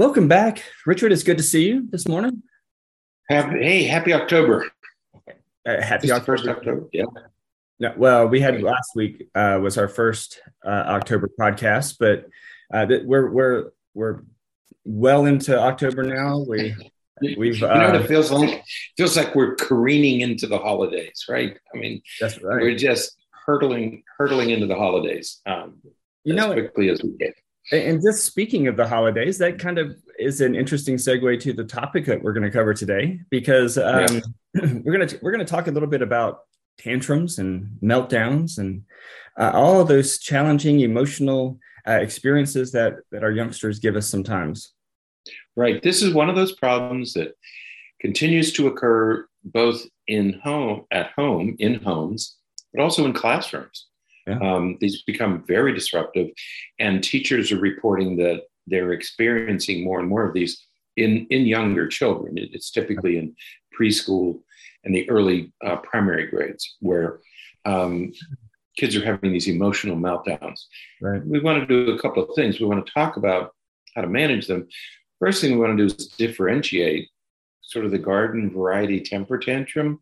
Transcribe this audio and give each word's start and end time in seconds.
Welcome 0.00 0.28
back, 0.28 0.64
Richard. 0.86 1.12
It's 1.12 1.22
good 1.22 1.36
to 1.36 1.42
see 1.42 1.68
you 1.68 1.86
this 1.90 2.08
morning. 2.08 2.42
Happy, 3.28 3.58
hey, 3.58 3.82
happy 3.82 4.14
October. 4.14 4.66
Uh, 5.66 5.82
happy 5.82 6.10
October. 6.10 6.38
First 6.38 6.48
October. 6.48 6.88
Yeah. 6.90 7.04
No, 7.80 7.92
well, 7.98 8.26
we 8.26 8.40
had 8.40 8.62
last 8.62 8.92
week 8.96 9.28
uh, 9.34 9.58
was 9.62 9.76
our 9.76 9.88
first 9.88 10.40
uh, 10.64 10.70
October 10.70 11.28
podcast, 11.38 11.96
but 12.00 12.24
uh, 12.72 12.86
th- 12.86 13.02
we're 13.04 13.30
we're 13.30 13.72
we're 13.92 14.22
well 14.86 15.26
into 15.26 15.60
October 15.60 16.02
now. 16.02 16.46
We 16.48 16.74
we've 17.36 17.56
you 17.56 17.60
know 17.60 17.68
what 17.68 17.96
uh, 17.96 17.98
it 17.98 18.06
feels 18.06 18.30
like? 18.30 18.64
feels 18.96 19.18
like 19.18 19.34
we're 19.34 19.54
careening 19.56 20.22
into 20.22 20.46
the 20.46 20.56
holidays, 20.56 21.26
right? 21.28 21.58
I 21.74 21.76
mean, 21.76 22.00
that's 22.18 22.40
right. 22.40 22.62
we're 22.62 22.74
just 22.74 23.18
hurtling 23.44 24.02
hurtling 24.16 24.48
into 24.48 24.66
the 24.66 24.76
holidays 24.76 25.42
um, 25.44 25.74
You 26.24 26.32
as 26.32 26.36
know, 26.38 26.54
quickly 26.54 26.88
as 26.88 27.02
we 27.02 27.18
can. 27.18 27.34
And 27.72 28.02
just 28.02 28.24
speaking 28.24 28.66
of 28.66 28.76
the 28.76 28.86
holidays, 28.86 29.38
that 29.38 29.58
kind 29.58 29.78
of 29.78 29.96
is 30.18 30.40
an 30.40 30.54
interesting 30.54 30.96
segue 30.96 31.40
to 31.40 31.52
the 31.52 31.64
topic 31.64 32.04
that 32.06 32.22
we're 32.22 32.32
going 32.32 32.44
to 32.44 32.50
cover 32.50 32.74
today, 32.74 33.20
because 33.30 33.78
um, 33.78 34.20
we're 34.54 34.96
going 34.96 35.06
to 35.06 35.18
we're 35.22 35.32
going 35.32 35.44
to 35.44 35.50
talk 35.50 35.68
a 35.68 35.70
little 35.70 35.88
bit 35.88 36.02
about 36.02 36.40
tantrums 36.78 37.38
and 37.38 37.78
meltdowns 37.82 38.58
and 38.58 38.82
uh, 39.38 39.52
all 39.54 39.80
of 39.80 39.88
those 39.88 40.18
challenging 40.18 40.80
emotional 40.80 41.58
uh, 41.86 41.92
experiences 41.92 42.72
that 42.72 42.96
that 43.12 43.22
our 43.22 43.30
youngsters 43.30 43.78
give 43.78 43.96
us 43.96 44.08
sometimes. 44.08 44.72
Right. 45.56 45.82
This 45.82 46.02
is 46.02 46.14
one 46.14 46.28
of 46.28 46.36
those 46.36 46.52
problems 46.52 47.12
that 47.14 47.36
continues 48.00 48.52
to 48.54 48.66
occur 48.66 49.26
both 49.44 49.84
in 50.06 50.40
home, 50.42 50.86
at 50.90 51.12
home, 51.16 51.56
in 51.58 51.74
homes, 51.74 52.36
but 52.72 52.82
also 52.82 53.04
in 53.04 53.12
classrooms. 53.12 53.86
Yeah. 54.30 54.38
Um, 54.54 54.76
these 54.80 55.02
become 55.02 55.44
very 55.46 55.72
disruptive, 55.74 56.28
and 56.78 57.02
teachers 57.02 57.52
are 57.52 57.58
reporting 57.60 58.16
that 58.18 58.42
they're 58.66 58.92
experiencing 58.92 59.84
more 59.84 60.00
and 60.00 60.08
more 60.08 60.24
of 60.26 60.34
these 60.34 60.52
in 60.96 61.26
in 61.30 61.46
younger 61.46 61.86
children. 61.88 62.38
It- 62.38 62.50
it's 62.54 62.70
typically 62.70 63.16
in 63.18 63.34
preschool 63.78 64.40
and 64.84 64.94
the 64.94 65.08
early 65.10 65.52
uh, 65.64 65.76
primary 65.76 66.26
grades 66.26 66.76
where 66.80 67.20
um, 67.64 68.12
kids 68.78 68.96
are 68.96 69.04
having 69.04 69.32
these 69.32 69.48
emotional 69.48 69.96
meltdowns 69.96 70.60
Right. 71.02 71.22
we 71.24 71.38
want 71.40 71.60
to 71.60 71.66
do 71.66 71.92
a 71.92 71.98
couple 71.98 72.22
of 72.22 72.34
things. 72.34 72.58
We 72.60 72.66
want 72.66 72.84
to 72.86 72.92
talk 72.92 73.16
about 73.16 73.44
how 73.94 74.00
to 74.02 74.08
manage 74.08 74.46
them. 74.46 74.68
First 75.18 75.40
thing 75.40 75.50
we 75.52 75.58
want 75.58 75.76
to 75.76 75.82
do 75.82 75.94
is 75.94 76.06
differentiate 76.08 77.08
sort 77.62 77.84
of 77.84 77.90
the 77.90 77.98
garden 77.98 78.50
variety 78.50 79.00
temper 79.00 79.38
tantrum 79.38 80.00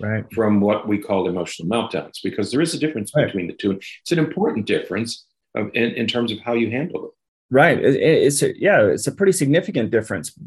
Right. 0.00 0.24
from 0.32 0.60
what 0.60 0.86
we 0.86 0.98
call 0.98 1.28
emotional 1.28 1.68
meltdowns, 1.68 2.18
because 2.22 2.50
there 2.52 2.60
is 2.60 2.74
a 2.74 2.78
difference 2.78 3.10
Right. 3.14 3.26
between 3.26 3.46
the 3.48 3.52
two. 3.54 3.72
It's 4.02 4.12
an 4.12 4.18
important 4.18 4.66
difference 4.66 5.26
of, 5.54 5.70
in, 5.74 5.90
in 5.94 6.06
terms 6.06 6.30
of 6.32 6.38
how 6.40 6.54
you 6.54 6.70
handle 6.70 7.00
them. 7.02 7.10
Right. 7.50 7.78
It- 7.78 7.96
it- 7.96 8.22
it's 8.26 8.42
a, 8.42 8.58
yeah, 8.60 8.86
it's 8.86 9.06
a 9.06 9.12
pretty 9.12 9.32
significant 9.32 9.90
difference. 9.90 10.38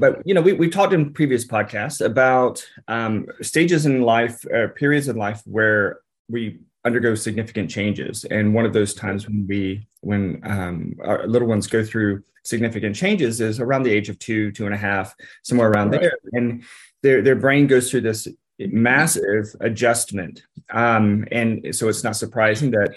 But 0.00 0.22
you 0.26 0.34
know, 0.34 0.40
we 0.42 0.52
we 0.52 0.68
talked 0.68 0.92
in 0.92 1.12
previous 1.12 1.46
podcasts 1.46 2.04
about 2.04 2.64
um, 2.88 3.26
stages 3.40 3.86
in 3.86 4.02
life, 4.02 4.44
uh, 4.52 4.68
periods 4.74 5.06
in 5.08 5.14
life 5.16 5.40
where 5.44 6.00
we 6.28 6.58
undergo 6.84 7.14
significant 7.14 7.70
changes, 7.70 8.24
and 8.24 8.52
one 8.52 8.64
of 8.64 8.72
those 8.72 8.94
times 8.94 9.28
when 9.28 9.46
we 9.48 9.86
when 10.00 10.40
um, 10.44 10.94
our 11.04 11.26
little 11.28 11.46
ones 11.48 11.66
go 11.68 11.84
through 11.84 12.22
significant 12.44 12.96
changes 12.96 13.40
is 13.40 13.60
around 13.60 13.82
the 13.84 13.90
age 13.92 14.08
of 14.08 14.18
two, 14.18 14.50
two 14.52 14.66
and 14.66 14.74
a 14.74 14.78
half, 14.78 15.14
somewhere 15.44 15.68
around 15.70 15.90
Right. 15.92 16.00
there, 16.02 16.18
and 16.32 16.64
their 17.04 17.22
their 17.22 17.36
brain 17.36 17.68
goes 17.68 17.88
through 17.90 18.02
this 18.02 18.26
massive 18.58 19.54
adjustment, 19.60 20.42
um, 20.70 21.26
and 21.30 21.74
so 21.74 21.88
it's 21.88 22.04
not 22.04 22.16
surprising 22.16 22.70
that 22.72 22.90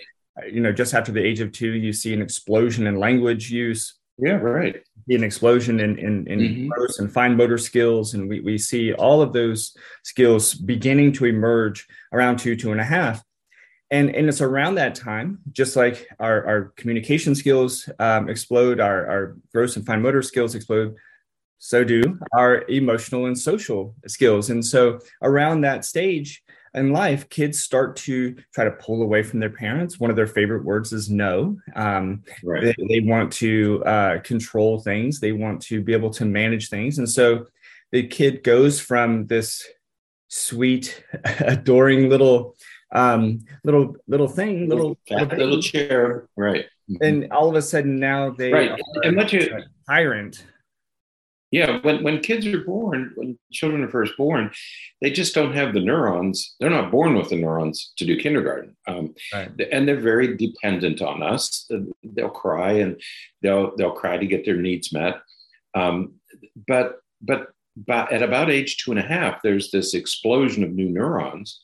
you 0.51 0.61
know 0.61 0.71
just 0.71 0.93
after 0.93 1.11
the 1.11 1.23
age 1.23 1.39
of 1.41 1.51
two, 1.51 1.71
you 1.71 1.91
see 1.93 2.13
an 2.13 2.21
explosion 2.21 2.87
in 2.87 2.95
language 2.95 3.51
use 3.51 3.95
Yeah, 4.17 4.35
right. 4.35 4.81
an 5.09 5.23
explosion 5.23 5.79
in 5.79 5.97
in, 5.97 6.27
in 6.27 6.39
Mhm. 6.39 6.69
gross 6.69 6.99
and 6.99 7.11
fine 7.11 7.35
motor 7.35 7.57
skills, 7.57 8.13
and 8.13 8.29
we 8.29 8.39
we 8.41 8.57
see 8.57 8.93
all 8.93 9.21
of 9.21 9.33
those 9.33 9.75
skills 10.03 10.53
beginning 10.53 11.11
to 11.13 11.25
emerge 11.25 11.87
around 12.13 12.37
two 12.39 12.55
two 12.55 12.71
and 12.71 12.79
a 12.81 12.85
half, 12.85 13.23
and 13.91 14.15
and 14.15 14.29
it's 14.29 14.41
around 14.41 14.75
that 14.75 14.95
time, 14.95 15.39
just 15.51 15.75
like 15.75 16.07
our 16.19 16.45
our 16.45 16.61
communication 16.77 17.35
skills 17.35 17.89
um, 17.99 18.29
explode, 18.29 18.79
our 18.79 19.07
our 19.11 19.35
gross 19.53 19.75
and 19.75 19.85
fine 19.85 20.01
motor 20.01 20.21
skills 20.21 20.55
explode. 20.55 20.95
So 21.59 21.83
do 21.83 22.17
our 22.33 22.63
emotional 22.69 23.25
and 23.25 23.37
social 23.37 23.93
skills, 24.07 24.49
and 24.49 24.65
so 24.65 24.99
around 25.21 25.61
that 25.61 25.85
stage 25.85 26.41
in 26.73 26.93
life, 26.93 27.27
kids 27.29 27.59
start 27.59 27.95
to 27.97 28.35
try 28.53 28.63
to 28.63 28.71
pull 28.71 29.01
away 29.01 29.23
from 29.23 29.39
their 29.39 29.49
parents. 29.49 29.99
One 29.99 30.09
of 30.09 30.15
their 30.15 30.27
favorite 30.27 30.63
words 30.63 30.93
is 30.93 31.09
no. 31.09 31.57
Um, 31.75 32.23
Right. 32.43 32.75
they, 32.77 32.87
they 32.87 32.99
want 33.01 33.33
to 33.33 33.83
uh, 33.85 34.19
control 34.19 34.79
things 34.79 35.19
they 35.19 35.31
want 35.33 35.61
to 35.63 35.81
be 35.81 35.93
able 35.93 36.11
to 36.11 36.25
manage 36.25 36.69
things 36.69 36.97
and 36.99 37.09
so 37.09 37.45
the 37.91 38.05
kid 38.07 38.43
goes 38.43 38.79
from 38.79 39.25
this 39.27 39.65
sweet 40.27 41.03
adoring 41.39 42.07
little 42.09 42.55
um 42.91 43.39
little 43.63 43.95
little 44.07 44.27
thing 44.27 44.69
little 44.69 44.97
Fat 45.07 45.37
little 45.37 45.61
chair. 45.61 46.27
Right. 46.37 46.65
and 47.01 47.31
all 47.31 47.49
of 47.49 47.55
a 47.55 47.61
sudden 47.61 47.99
now 47.99 48.29
they 48.29 48.53
Right. 48.53 48.71
are 48.71 48.77
And 49.03 49.17
what 49.17 49.33
you 49.33 49.49
tyrant 49.87 50.45
Yeah, 51.51 51.79
when, 51.81 52.03
when 52.03 52.19
kids 52.19 52.45
are 52.45 52.63
born, 52.63 53.11
when 53.15 53.37
children 53.51 53.83
are 53.83 53.89
first 53.89 54.15
born, 54.17 54.51
they 55.01 55.09
just 55.09 55.33
don't 55.33 55.53
have 55.53 55.73
the 55.73 55.79
neurons. 55.79 56.55
They're 56.59 56.69
not 56.69 56.91
born 56.91 57.15
with 57.15 57.29
the 57.29 57.37
neurons 57.37 57.91
to 57.97 58.05
do 58.05 58.17
kindergarten. 58.17 58.75
Um, 58.87 59.15
Right. 59.33 59.49
And 59.71 59.87
they're 59.87 59.99
very 59.99 60.37
dependent 60.37 61.01
on 61.01 61.23
us. 61.23 61.69
They'll 62.03 62.29
cry 62.29 62.73
and 62.73 63.01
they'll 63.41 63.75
they'll 63.75 63.91
cry 63.91 64.17
to 64.17 64.27
get 64.27 64.45
their 64.45 64.57
needs 64.57 64.93
met. 64.93 65.21
Um, 65.73 66.13
but 66.67 66.99
but 67.21 67.49
but 67.75 68.11
at 68.11 68.21
about 68.21 68.51
age 68.51 68.77
two 68.77 68.91
and 68.91 68.99
a 68.99 69.03
half, 69.03 69.41
there's 69.41 69.71
this 69.71 69.93
explosion 69.93 70.63
of 70.63 70.71
new 70.71 70.89
neurons, 70.89 71.63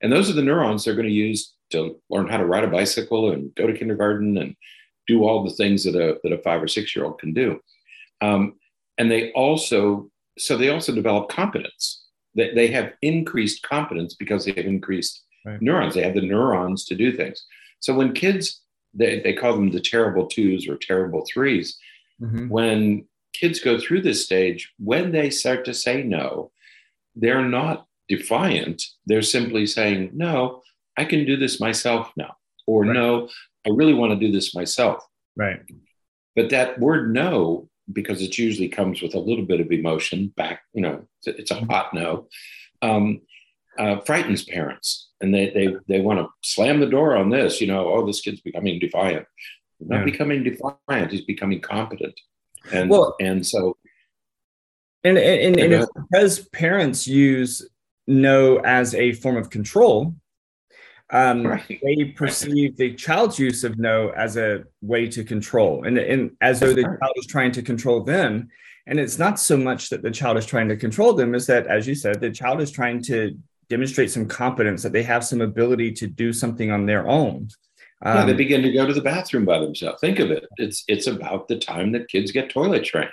and 0.00 0.12
those 0.12 0.30
are 0.30 0.34
the 0.34 0.42
neurons 0.42 0.84
they're 0.84 0.94
going 0.94 1.08
to 1.08 1.12
use 1.12 1.54
to 1.70 2.00
learn 2.08 2.28
how 2.28 2.36
to 2.36 2.46
ride 2.46 2.64
a 2.64 2.68
bicycle 2.68 3.32
and 3.32 3.54
go 3.54 3.66
to 3.66 3.76
kindergarten 3.76 4.36
and 4.38 4.56
do 5.06 5.24
all 5.24 5.44
the 5.44 5.54
things 5.54 5.84
that 5.84 5.94
a 5.94 6.18
that 6.22 6.32
a 6.32 6.38
five 6.38 6.62
or 6.62 6.68
six 6.68 6.94
year 6.94 7.04
old 7.04 7.18
can 7.18 7.32
do. 7.32 7.60
Um, 8.20 8.54
and 9.00 9.10
they 9.10 9.32
also 9.32 10.10
so 10.38 10.56
they 10.56 10.68
also 10.68 10.92
develop 10.94 11.28
competence 11.30 11.84
they, 12.36 12.48
they 12.54 12.68
have 12.68 12.92
increased 13.02 13.62
competence 13.74 14.14
because 14.22 14.44
they 14.44 14.52
have 14.60 14.66
increased 14.76 15.14
Right. 15.46 15.60
neurons 15.62 15.94
they 15.94 16.02
have 16.02 16.14
the 16.18 16.20
neurons 16.34 16.84
to 16.88 16.94
do 16.94 17.08
things 17.16 17.38
so 17.84 17.94
when 17.98 18.12
kids 18.12 18.60
they, 19.00 19.20
they 19.24 19.32
call 19.40 19.54
them 19.54 19.70
the 19.70 19.80
terrible 19.92 20.26
twos 20.26 20.68
or 20.68 20.76
terrible 20.76 21.22
threes 21.32 21.68
Mhm. 22.20 22.48
when 22.56 22.78
kids 23.40 23.58
go 23.68 23.78
through 23.80 24.02
this 24.02 24.20
stage 24.28 24.60
when 24.90 25.12
they 25.12 25.30
start 25.30 25.64
to 25.64 25.72
say 25.84 25.96
no 26.18 26.52
they're 27.22 27.48
not 27.60 27.86
defiant 28.14 28.78
they're 29.06 29.22
simply 29.36 29.64
saying 29.76 30.10
no 30.12 30.60
i 30.98 31.04
can 31.10 31.24
do 31.24 31.36
this 31.38 31.58
myself 31.68 32.12
now 32.22 32.32
or 32.66 32.84
Right. 32.84 32.92
no 33.00 33.28
i 33.66 33.70
really 33.80 33.94
want 34.00 34.10
to 34.12 34.26
do 34.26 34.30
this 34.36 34.54
myself 34.60 34.98
right 35.36 35.60
but 36.36 36.50
that 36.50 36.78
word 36.86 37.14
no 37.14 37.69
because 37.92 38.22
it 38.22 38.38
usually 38.38 38.68
comes 38.68 39.02
with 39.02 39.14
a 39.14 39.18
little 39.18 39.44
bit 39.44 39.60
of 39.60 39.70
emotion 39.72 40.32
back 40.36 40.62
you 40.72 40.82
know 40.82 41.02
it's 41.24 41.50
a, 41.50 41.54
hot 41.66 41.92
no. 41.94 42.28
Um, 42.82 43.20
uh, 43.78 44.00
frightens 44.00 44.44
parents 44.44 45.10
and 45.20 45.34
they 45.34 45.50
they, 45.50 45.68
they 45.88 46.00
want 46.00 46.18
to 46.18 46.28
slam 46.42 46.80
the 46.80 46.86
door 46.86 47.16
on 47.16 47.30
this 47.30 47.60
you 47.60 47.66
know 47.66 47.92
oh 47.92 48.06
this 48.06 48.20
kid's 48.20 48.40
becoming 48.40 48.78
defiant. 48.78 49.26
He's 49.78 49.88
not 49.88 49.98
Yeah. 50.00 50.04
becoming 50.04 50.42
defiant 50.42 51.12
he's 51.12 51.24
becoming 51.24 51.60
competent. 51.60 52.18
And 52.72 52.90
Well- 52.90 53.16
and 53.20 53.46
so 53.46 53.76
and 55.04 55.16
and, 55.16 55.40
and, 55.46 55.60
and 55.60 55.72
it's 55.72 55.92
because 56.10 56.38
parents 56.50 57.06
use 57.06 57.66
no 58.06 58.58
as 58.58 58.94
a 58.94 59.12
form 59.12 59.36
of 59.36 59.50
control 59.50 60.14
um, 61.12 61.46
Right. 61.46 61.80
they 61.82 62.04
perceive 62.16 62.76
the 62.76 62.94
child's 62.94 63.38
use 63.38 63.64
of 63.64 63.78
no 63.78 64.10
as 64.10 64.36
a 64.36 64.64
way 64.82 65.08
to 65.08 65.24
control. 65.24 65.84
And, 65.84 65.98
and 65.98 66.30
as 66.40 66.60
though 66.60 66.72
the 66.72 66.82
child 66.82 67.12
is 67.16 67.26
trying 67.26 67.52
to 67.52 67.62
control 67.62 68.02
them. 68.04 68.48
And 68.86 68.98
it's 68.98 69.18
not 69.18 69.38
so 69.38 69.56
much 69.56 69.90
that 69.90 70.02
the 70.02 70.10
child 70.10 70.36
is 70.36 70.46
trying 70.46 70.68
to 70.68 70.76
control 70.76 71.12
them 71.12 71.34
is 71.34 71.46
that 71.46 71.66
as 71.66 71.86
you 71.86 71.94
said 71.94 72.20
the 72.20 72.30
child 72.30 72.60
is 72.60 72.70
trying 72.70 73.02
to 73.04 73.36
demonstrate 73.68 74.10
some 74.10 74.26
competence 74.26 74.82
that 74.82 74.92
they 74.92 75.02
have 75.04 75.24
some 75.24 75.40
ability 75.40 75.92
to 75.92 76.06
do 76.06 76.32
something 76.32 76.70
on 76.72 76.86
their 76.86 77.06
own. 77.08 77.48
Yeah, 78.04 78.24
they 78.24 78.32
Um, 78.32 78.36
begin 78.38 78.62
to 78.62 78.72
go 78.72 78.86
to 78.86 78.94
the 78.94 79.02
bathroom 79.02 79.44
by 79.44 79.58
themselves. 79.60 80.00
Think 80.00 80.18
of 80.20 80.30
it. 80.30 80.46
It's 80.56 80.84
it's 80.88 81.06
about 81.06 81.48
the 81.48 81.58
time 81.58 81.92
that 81.92 82.08
kids 82.08 82.32
get 82.32 82.48
toilet 82.50 82.84
trained. 82.84 83.10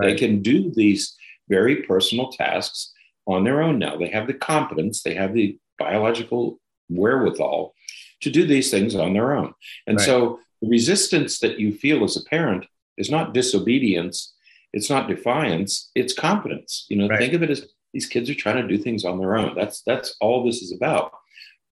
They 0.00 0.14
can 0.14 0.40
do 0.42 0.70
these 0.74 1.16
very 1.48 1.76
personal 1.82 2.30
tasks 2.30 2.92
on 3.26 3.42
their 3.44 3.60
own 3.62 3.78
now. 3.78 3.96
They 3.96 4.08
have 4.08 4.26
the 4.28 4.34
competence, 4.34 5.02
they 5.02 5.14
have 5.14 5.34
the 5.34 5.58
biological 5.78 6.58
wherewithal 6.88 7.74
to 8.20 8.30
do 8.30 8.46
these 8.46 8.70
things 8.70 8.94
on 8.94 9.12
their 9.14 9.36
own. 9.36 9.54
And 9.86 9.98
Right. 9.98 10.04
so 10.06 10.40
the 10.60 10.68
resistance 10.68 11.38
that 11.40 11.58
you 11.60 11.72
feel 11.72 12.02
as 12.04 12.16
a 12.16 12.24
parent 12.24 12.66
is 12.96 13.10
not 13.10 13.32
disobedience, 13.34 14.34
it's 14.72 14.90
not 14.90 15.08
defiance, 15.08 15.90
it's 15.94 16.12
competence. 16.12 16.86
You 16.88 16.96
know, 16.98 17.08
Right. 17.08 17.18
think 17.20 17.32
of 17.34 17.42
it 17.42 17.50
as 17.50 17.68
these 17.92 18.06
kids 18.06 18.28
are 18.28 18.34
trying 18.34 18.60
to 18.62 18.68
do 18.76 18.82
things 18.82 19.04
on 19.04 19.18
their 19.18 19.36
own. 19.36 19.54
That's 19.54 19.82
that's 19.82 20.16
all 20.20 20.44
this 20.44 20.62
is 20.62 20.72
about. 20.72 21.12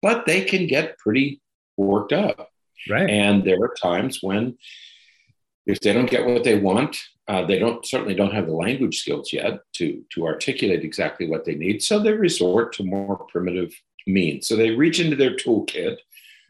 But 0.01 0.25
they 0.25 0.43
can 0.43 0.67
get 0.67 0.97
pretty 0.97 1.41
worked 1.77 2.13
up. 2.13 2.49
right 2.89 3.09
And 3.09 3.43
there 3.43 3.61
are 3.61 3.73
times 3.81 4.23
when 4.23 4.57
if 5.67 5.79
they 5.79 5.93
don't 5.93 6.09
get 6.09 6.25
what 6.25 6.43
they 6.43 6.57
want, 6.57 6.97
uh, 7.27 7.45
they 7.45 7.59
don't 7.59 7.85
certainly 7.85 8.15
don't 8.15 8.33
have 8.33 8.47
the 8.47 8.53
language 8.53 8.97
skills 8.99 9.31
yet 9.31 9.59
to 9.73 10.03
to 10.13 10.25
articulate 10.25 10.83
exactly 10.83 11.27
what 11.27 11.45
they 11.45 11.53
need. 11.55 11.83
So 11.83 11.99
they 11.99 12.13
resort 12.13 12.73
to 12.73 12.83
more 12.83 13.17
primitive 13.31 13.71
means. 14.07 14.47
So 14.47 14.55
they 14.55 14.71
reach 14.71 14.99
into 14.99 15.15
their 15.15 15.35
toolkit, 15.35 15.97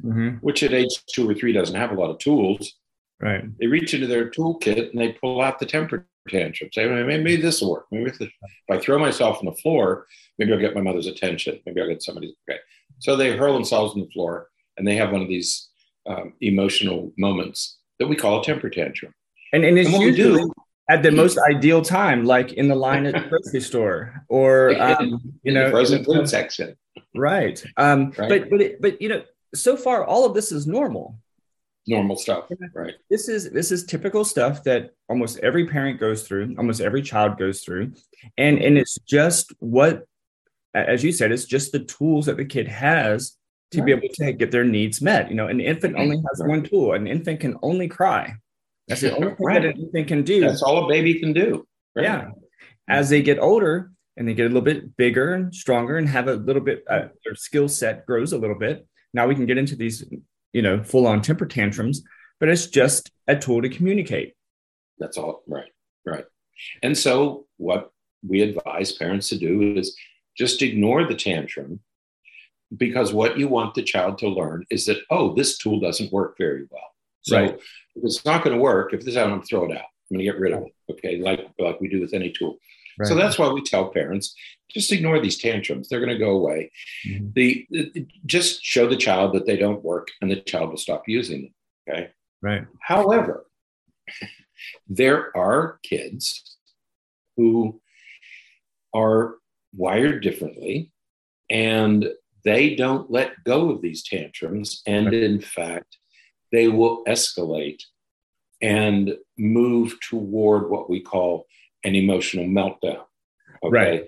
mm-hmm. 0.03 0.29
which 0.41 0.63
at 0.63 0.73
age 0.73 1.03
two 1.07 1.29
or 1.29 1.33
three 1.33 1.53
doesn't 1.53 1.75
have 1.75 1.91
a 1.91 1.95
lot 1.95 2.09
of 2.09 2.19
tools. 2.19 2.73
Right. 3.19 3.43
They 3.59 3.67
reach 3.67 3.93
into 3.93 4.07
their 4.07 4.29
toolkit 4.29 4.91
and 4.91 4.99
they 4.99 5.13
pull 5.13 5.41
out 5.41 5.59
the 5.59 5.65
temper 5.65 6.07
tantrum. 6.29 6.69
Say, 6.73 6.87
maybe 6.87 7.35
this 7.35 7.61
will 7.61 7.71
work. 7.71 7.85
Maybe 7.91 8.11
if 8.19 8.31
I 8.69 8.77
throw 8.79 8.97
myself 8.97 9.39
on 9.39 9.45
the 9.45 9.55
floor, 9.61 10.07
maybe 10.37 10.53
I'll 10.53 10.59
get 10.59 10.75
my 10.75 10.81
mother's 10.81 11.07
attention. 11.07 11.59
Maybe 11.65 11.81
I'll 11.81 11.87
get 11.87 12.01
somebody's 12.01 12.33
okay. 12.49 12.59
So 12.99 13.15
they 13.15 13.35
hurl 13.35 13.53
themselves 13.53 13.93
on 13.93 14.01
the 14.01 14.09
floor 14.09 14.49
and 14.77 14.87
they 14.87 14.95
have 14.95 15.11
one 15.11 15.21
of 15.21 15.27
these 15.27 15.69
um, 16.07 16.33
emotional 16.41 17.11
moments 17.17 17.77
that 17.99 18.07
we 18.07 18.15
call 18.15 18.41
a 18.41 18.43
temper 18.43 18.69
tantrum. 18.69 19.13
And, 19.53 19.63
and 19.63 19.77
it's 19.77 19.93
and 19.93 20.01
usually 20.01 20.39
do, 20.39 20.51
at 20.89 21.03
the 21.03 21.11
most 21.11 21.37
ideal 21.37 21.81
time, 21.81 22.25
like 22.25 22.53
in 22.53 22.67
the 22.67 22.75
line 22.75 23.05
at 23.05 23.13
the 23.13 23.29
grocery 23.29 23.61
store 23.61 24.23
or, 24.29 24.79
um, 24.81 25.21
you 25.43 25.53
know, 25.53 25.69
frozen 25.69 26.03
food 26.03 26.27
section. 26.27 26.75
Right. 27.15 27.63
Um, 27.77 28.13
right. 28.17 28.29
But, 28.29 28.49
but, 28.49 28.61
it, 28.61 28.81
but, 28.81 29.01
you 29.01 29.09
know, 29.09 29.23
so 29.53 29.75
far, 29.75 30.05
all 30.05 30.25
of 30.25 30.33
this 30.33 30.51
is 30.51 30.67
normal. 30.67 31.17
Normal 31.87 32.15
stuff. 32.15 32.45
Right. 32.75 32.93
This 33.09 33.27
is 33.27 33.49
this 33.49 33.71
is 33.71 33.85
typical 33.85 34.23
stuff 34.23 34.63
that 34.65 34.91
almost 35.09 35.39
every 35.39 35.67
parent 35.67 35.99
goes 35.99 36.27
through 36.27 36.53
almost 36.59 36.79
every 36.79 37.01
child 37.01 37.39
goes 37.39 37.61
through. 37.61 37.93
And 38.37 38.59
and 38.59 38.77
it's 38.77 38.99
just 38.99 39.51
what 39.57 40.05
as 40.75 41.03
you 41.03 41.11
said 41.11 41.31
it's 41.31 41.45
just 41.45 41.71
the 41.71 41.79
tools 41.79 42.27
that 42.27 42.37
the 42.37 42.45
kid 42.45 42.67
has 42.67 43.35
to 43.71 43.79
right. 43.79 43.85
be 43.85 43.91
able 43.93 44.13
to 44.13 44.31
get 44.33 44.51
their 44.51 44.63
needs 44.63 45.01
met. 45.01 45.29
You 45.29 45.35
know 45.35 45.47
an 45.47 45.59
infant 45.59 45.95
only 45.97 46.17
has 46.17 46.39
right. 46.39 46.49
one 46.49 46.63
tool. 46.63 46.93
An 46.93 47.07
infant 47.07 47.39
can 47.39 47.57
only 47.63 47.87
cry. 47.87 48.35
That's 48.87 49.01
the 49.01 49.15
only 49.15 49.29
thing 49.29 49.37
right. 49.39 49.61
that 49.63 49.75
an 49.75 49.81
infant 49.81 50.07
can 50.07 50.21
do. 50.21 50.41
That's 50.41 50.61
all 50.61 50.85
a 50.85 50.87
baby 50.87 51.19
can 51.19 51.33
do. 51.33 51.65
Yeah. 51.95 52.29
As 52.87 53.09
they 53.09 53.23
get 53.23 53.39
older 53.39 53.91
and 54.17 54.27
they 54.27 54.33
get 54.33 54.45
a 54.45 54.49
little 54.49 54.61
bit 54.61 54.95
bigger 54.97 55.33
and 55.33 55.53
stronger 55.53 55.97
and 55.97 56.09
have 56.09 56.27
a 56.27 56.33
little 56.33 56.61
bit 56.61 56.83
uh, 56.89 57.07
their 57.23 57.35
skill 57.35 57.67
set 57.67 58.05
grows 58.05 58.33
a 58.33 58.37
little 58.37 58.57
bit 58.57 58.87
now 59.13 59.27
we 59.27 59.35
can 59.35 59.45
get 59.45 59.57
into 59.57 59.75
these 59.75 60.05
you 60.53 60.61
know, 60.61 60.83
full 60.83 61.07
on 61.07 61.21
temper 61.21 61.45
tantrums, 61.45 62.03
but 62.39 62.49
it's 62.49 62.67
just 62.67 63.11
a 63.27 63.35
tool 63.35 63.61
to 63.61 63.69
communicate. 63.69 64.33
That's 64.99 65.17
all 65.17 65.43
right. 65.47 65.71
Right. 66.05 66.25
And 66.83 66.97
so 66.97 67.47
what 67.57 67.91
we 68.27 68.41
advise 68.41 68.91
parents 68.91 69.29
to 69.29 69.37
do 69.37 69.73
is 69.75 69.95
just 70.37 70.61
ignore 70.61 71.05
the 71.05 71.15
tantrum 71.15 71.79
because 72.75 73.13
what 73.13 73.37
you 73.37 73.47
want 73.47 73.75
the 73.75 73.83
child 73.83 74.17
to 74.19 74.27
learn 74.27 74.65
is 74.69 74.85
that, 74.85 75.01
oh, 75.09 75.35
this 75.35 75.57
tool 75.57 75.79
doesn't 75.79 76.11
work 76.11 76.37
very 76.37 76.65
well. 76.69 76.81
So 77.23 77.39
right. 77.39 77.55
if 77.95 78.03
it's 78.03 78.25
not 78.25 78.43
going 78.43 78.55
to 78.55 78.61
work, 78.61 78.93
if 78.93 79.03
this 79.03 79.17
I'm 79.17 79.29
going 79.29 79.41
to 79.41 79.47
throw 79.47 79.65
it 79.65 79.77
out. 79.77 79.85
I'm 80.09 80.17
going 80.17 80.25
to 80.25 80.31
get 80.31 80.39
rid 80.39 80.53
of 80.53 80.63
it. 80.63 80.73
Okay. 80.91 81.17
Like, 81.17 81.47
like 81.59 81.79
we 81.79 81.87
do 81.87 82.01
with 82.01 82.13
any 82.13 82.31
tool. 82.31 82.57
Right. 83.01 83.07
So 83.07 83.15
that's 83.15 83.39
why 83.39 83.49
we 83.49 83.61
tell 83.63 83.89
parents 83.89 84.35
just 84.69 84.91
ignore 84.91 85.19
these 85.19 85.37
tantrums. 85.37 85.89
They're 85.89 85.99
going 85.99 86.11
to 86.11 86.17
go 86.17 86.31
away. 86.31 86.71
Mm-hmm. 87.07 87.27
The, 87.33 87.67
the, 87.69 88.07
just 88.25 88.63
show 88.63 88.87
the 88.87 88.95
child 88.95 89.33
that 89.33 89.45
they 89.45 89.57
don't 89.57 89.83
work, 89.83 90.09
and 90.21 90.29
the 90.29 90.37
child 90.37 90.69
will 90.69 90.77
stop 90.77 91.03
using 91.07 91.41
them. 91.41 91.53
Okay. 91.89 92.09
Right. 92.41 92.65
However, 92.79 93.45
there 94.87 95.35
are 95.35 95.79
kids 95.83 96.57
who 97.37 97.81
are 98.93 99.35
wired 99.73 100.21
differently, 100.21 100.91
and 101.49 102.09
they 102.45 102.75
don't 102.75 103.09
let 103.11 103.43
go 103.43 103.71
of 103.71 103.81
these 103.81 104.03
tantrums, 104.03 104.81
and 104.85 105.07
right. 105.07 105.15
in 105.15 105.41
fact, 105.41 105.97
they 106.51 106.67
will 106.67 107.03
escalate 107.05 107.81
and 108.61 109.17
move 109.37 109.95
toward 110.07 110.69
what 110.69 110.89
we 110.89 111.01
call 111.01 111.47
an 111.83 111.95
emotional 111.95 112.45
meltdown. 112.45 113.03
Okay. 113.63 113.71
Right. 113.71 114.05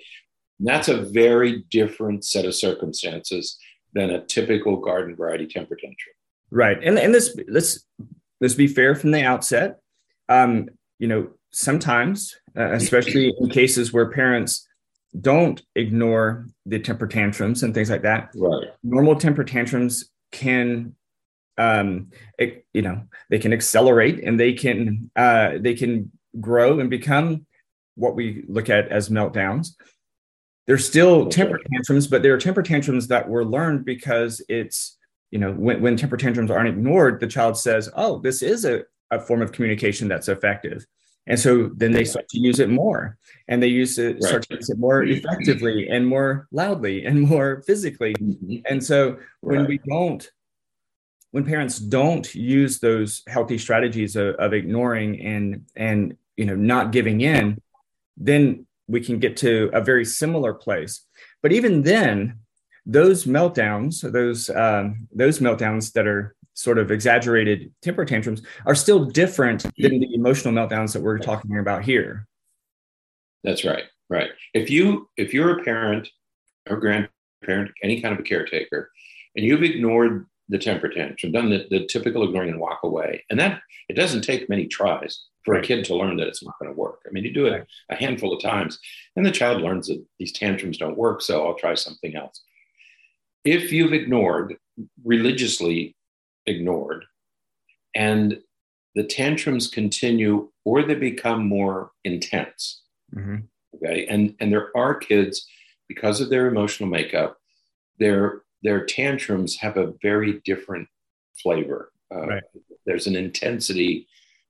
And 0.59 0.67
that's 0.67 0.87
a 0.87 1.01
very 1.01 1.63
different 1.69 2.25
set 2.25 2.45
of 2.45 2.55
circumstances 2.55 3.57
than 3.93 4.11
a 4.11 4.25
typical 4.25 4.77
garden 4.77 5.15
variety 5.15 5.47
temper 5.47 5.75
tantrum. 5.75 6.13
Right. 6.51 6.77
And 6.83 6.97
and 6.97 7.13
this 7.13 7.35
let's 7.47 7.85
let's 8.41 8.55
be 8.55 8.67
fair 8.67 8.95
from 8.95 9.11
the 9.11 9.23
outset. 9.23 9.79
Um, 10.29 10.69
you 10.99 11.07
know, 11.07 11.31
sometimes, 11.51 12.35
uh, 12.57 12.71
especially 12.73 13.33
in 13.39 13.49
cases 13.49 13.91
where 13.91 14.09
parents 14.09 14.67
don't 15.19 15.61
ignore 15.75 16.47
the 16.65 16.79
temper 16.79 17.07
tantrums 17.07 17.63
and 17.63 17.73
things 17.73 17.89
like 17.89 18.01
that. 18.03 18.29
Right. 18.35 18.67
Normal 18.83 19.15
temper 19.15 19.43
tantrums 19.43 20.09
can 20.31 20.95
um 21.59 22.09
it, 22.39 22.65
you 22.73 22.81
know 22.81 23.03
they 23.29 23.37
can 23.37 23.53
accelerate 23.53 24.23
and 24.23 24.39
they 24.39 24.53
can 24.53 25.11
uh 25.15 25.51
they 25.59 25.75
can 25.75 26.11
grow 26.41 26.79
and 26.79 26.89
become 26.89 27.45
what 27.95 28.15
we 28.15 28.43
look 28.47 28.69
at 28.69 28.89
as 28.89 29.09
meltdowns. 29.09 29.75
They're 30.65 30.77
still 30.77 31.27
temper 31.27 31.59
tantrums, 31.71 32.07
but 32.07 32.23
they're 32.23 32.37
temper 32.37 32.63
tantrums 32.63 33.07
that 33.09 33.27
were 33.27 33.43
learned 33.43 33.83
because 33.85 34.41
it's, 34.47 34.97
you 35.29 35.39
know, 35.39 35.51
when, 35.51 35.81
when 35.81 35.97
temper 35.97 36.15
tantrums 36.15 36.51
aren't 36.51 36.69
ignored, 36.69 37.19
the 37.19 37.27
child 37.27 37.57
says, 37.57 37.89
oh, 37.95 38.19
this 38.19 38.41
is 38.41 38.63
a, 38.63 38.83
a 39.11 39.19
form 39.19 39.41
of 39.41 39.51
communication 39.51 40.07
that's 40.07 40.29
effective. 40.29 40.85
And 41.27 41.39
so 41.39 41.69
then 41.75 41.91
they 41.91 42.03
start 42.03 42.27
to 42.29 42.39
use 42.39 42.59
it 42.59 42.69
more 42.69 43.17
and 43.47 43.63
they 43.63 43.67
use 43.67 43.97
it, 43.97 44.15
right. 44.15 44.23
start 44.23 44.43
to 44.49 44.55
use 44.55 44.69
it 44.69 44.77
more 44.77 45.03
effectively 45.03 45.87
and 45.89 46.05
more 46.05 46.47
loudly 46.51 47.05
and 47.05 47.21
more 47.21 47.61
physically. 47.65 48.13
Mm-hmm. 48.15 48.57
And 48.69 48.83
so 48.83 49.17
when 49.41 49.59
right. 49.59 49.69
we 49.69 49.79
don't, 49.87 50.29
when 51.31 51.45
parents 51.45 51.79
don't 51.79 52.33
use 52.35 52.79
those 52.79 53.23
healthy 53.27 53.57
strategies 53.57 54.15
of, 54.15 54.35
of 54.35 54.53
ignoring 54.53 55.19
and, 55.21 55.65
and, 55.75 56.17
you 56.35 56.45
know, 56.45 56.55
not 56.55 56.91
giving 56.91 57.21
in, 57.21 57.57
then 58.17 58.65
we 58.87 59.01
can 59.01 59.19
get 59.19 59.37
to 59.37 59.69
a 59.73 59.81
very 59.81 60.05
similar 60.05 60.53
place. 60.53 61.05
But 61.41 61.51
even 61.51 61.83
then, 61.83 62.39
those 62.85 63.25
meltdowns, 63.25 64.01
those 64.11 64.49
um, 64.49 65.07
those 65.13 65.39
meltdowns 65.39 65.93
that 65.93 66.07
are 66.07 66.35
sort 66.53 66.77
of 66.77 66.91
exaggerated 66.91 67.71
temper 67.81 68.05
tantrums, 68.05 68.41
are 68.65 68.75
still 68.75 69.05
different 69.05 69.63
than 69.77 69.99
the 69.99 70.13
emotional 70.13 70.53
meltdowns 70.53 70.93
that 70.93 71.01
we're 71.01 71.17
talking 71.17 71.57
about 71.57 71.83
here. 71.83 72.27
That's 73.43 73.65
right. 73.65 73.83
Right. 74.09 74.29
If 74.53 74.69
you 74.69 75.09
if 75.17 75.33
you're 75.33 75.59
a 75.59 75.63
parent 75.63 76.09
or 76.69 76.77
grandparent, 76.77 77.71
any 77.81 78.01
kind 78.01 78.13
of 78.13 78.19
a 78.19 78.23
caretaker, 78.23 78.91
and 79.35 79.45
you've 79.45 79.63
ignored 79.63 80.27
the 80.49 80.59
temper 80.59 80.89
tantrum, 80.89 81.31
done 81.31 81.49
the, 81.49 81.65
the 81.69 81.85
typical 81.87 82.23
ignoring 82.23 82.49
and 82.49 82.59
walk 82.59 82.81
away, 82.83 83.23
and 83.29 83.39
that 83.39 83.61
it 83.89 83.95
doesn't 83.95 84.21
take 84.21 84.49
many 84.49 84.67
tries 84.67 85.25
for 85.43 85.53
right. 85.55 85.63
a 85.63 85.67
kid 85.67 85.85
to 85.85 85.95
learn 85.95 86.17
that 86.17 86.27
it's 86.27 86.43
not 86.43 86.57
going 86.59 86.71
to 86.71 86.79
work. 86.79 87.01
I 87.07 87.11
mean, 87.11 87.23
you 87.23 87.33
do 87.33 87.47
it 87.47 87.67
a 87.89 87.95
handful 87.95 88.33
of 88.33 88.41
times, 88.41 88.79
and 89.15 89.25
the 89.25 89.31
child 89.31 89.61
learns 89.61 89.87
that 89.87 90.03
these 90.19 90.31
tantrums 90.31 90.77
don't 90.77 90.97
work, 90.97 91.21
so 91.21 91.45
I'll 91.45 91.55
try 91.55 91.75
something 91.75 92.15
else. 92.15 92.41
If 93.43 93.71
you've 93.71 93.93
ignored, 93.93 94.55
religiously 95.03 95.95
ignored, 96.45 97.05
and 97.95 98.39
the 98.95 99.03
tantrums 99.03 99.67
continue 99.67 100.49
or 100.65 100.83
they 100.83 100.95
become 100.95 101.47
more 101.47 101.91
intense. 102.03 102.83
Mm-hmm. 103.13 103.37
Okay. 103.75 104.05
And 104.07 104.35
and 104.39 104.51
there 104.51 104.69
are 104.77 104.95
kids, 104.95 105.45
because 105.87 106.21
of 106.21 106.29
their 106.29 106.47
emotional 106.47 106.89
makeup, 106.89 107.37
their 107.99 108.43
their 108.61 108.85
tantrums 108.85 109.57
have 109.57 109.77
a 109.77 109.93
very 110.01 110.41
different 110.45 110.87
flavor. 111.41 111.91
Uh, 112.13 112.27
right. 112.27 112.43
There's 112.85 113.07
an 113.07 113.15
intensity 113.15 114.07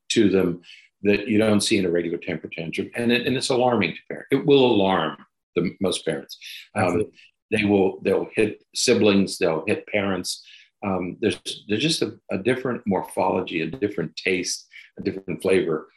to 0.09 0.29
them 0.29 0.62
that 1.03 1.27
you 1.27 1.38
don't 1.38 1.62
see 1.62 1.77
in 1.77 1.86
a 1.86 1.91
regular 1.91 2.17
temper 2.17 2.48
tantrum, 2.48 2.89
and, 2.95 3.12
it, 3.12 3.27
and 3.27 3.36
it's 3.36 3.50
alarming 3.50 3.93
to 3.93 4.00
parents. 4.10 4.27
It 4.31 4.45
will 4.45 4.65
alarm 4.65 5.17
the 5.55 5.75
most 5.79 6.05
parents. 6.05 6.38
Um, 6.75 7.05
they 7.51 7.65
will 7.65 8.00
they'll 8.01 8.29
hit 8.33 8.63
siblings, 8.74 9.38
they'll 9.38 9.63
hit 9.67 9.88
parents. 9.88 10.43
Um, 10.83 11.17
there's 11.22 11.39
there's 11.67 11.81
just 11.81 12.01
a, 12.01 12.17
a, 12.31 12.38
different 12.38 12.81
morphology, 12.86 13.62
a 13.62 13.67
different 13.67 14.15
taste, 14.15 14.67
a 15.00 15.03
different 15.03 15.41
flavor 15.41 15.88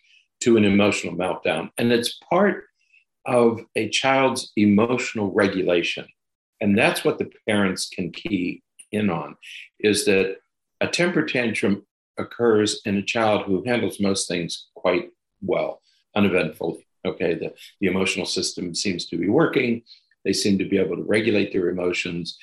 to 0.40 0.56
an 0.56 0.64
emotional 0.64 1.14
meltdown, 1.14 1.70
and 1.78 1.90
it's 1.92 2.18
part 2.28 2.64
of 3.24 3.60
a 3.74 3.88
child's 3.88 4.52
emotional 4.56 5.32
regulation, 5.32 6.06
and 6.60 6.76
that's 6.76 7.04
what 7.04 7.18
the 7.18 7.30
parents 7.48 7.88
can 7.88 8.12
key 8.12 8.62
in 8.92 9.10
on, 9.10 9.36
is 9.80 10.04
that 10.04 10.36
a 10.80 10.86
temper 10.86 11.24
tantrum 11.24 11.84
occurs 12.18 12.80
in 12.84 12.96
a 12.96 13.02
child 13.02 13.42
who 13.46 13.62
handles 13.64 14.00
most 14.00 14.28
things 14.28 14.68
quite 14.74 15.10
well, 15.42 15.80
uneventfully. 16.14 16.86
Okay, 17.04 17.34
the, 17.34 17.54
the 17.80 17.86
emotional 17.86 18.26
system 18.26 18.74
seems 18.74 19.06
to 19.06 19.16
be 19.16 19.28
working. 19.28 19.82
They 20.24 20.32
seem 20.32 20.58
to 20.58 20.68
be 20.68 20.78
able 20.78 20.96
to 20.96 21.02
regulate 21.02 21.52
their 21.52 21.68
emotions, 21.68 22.36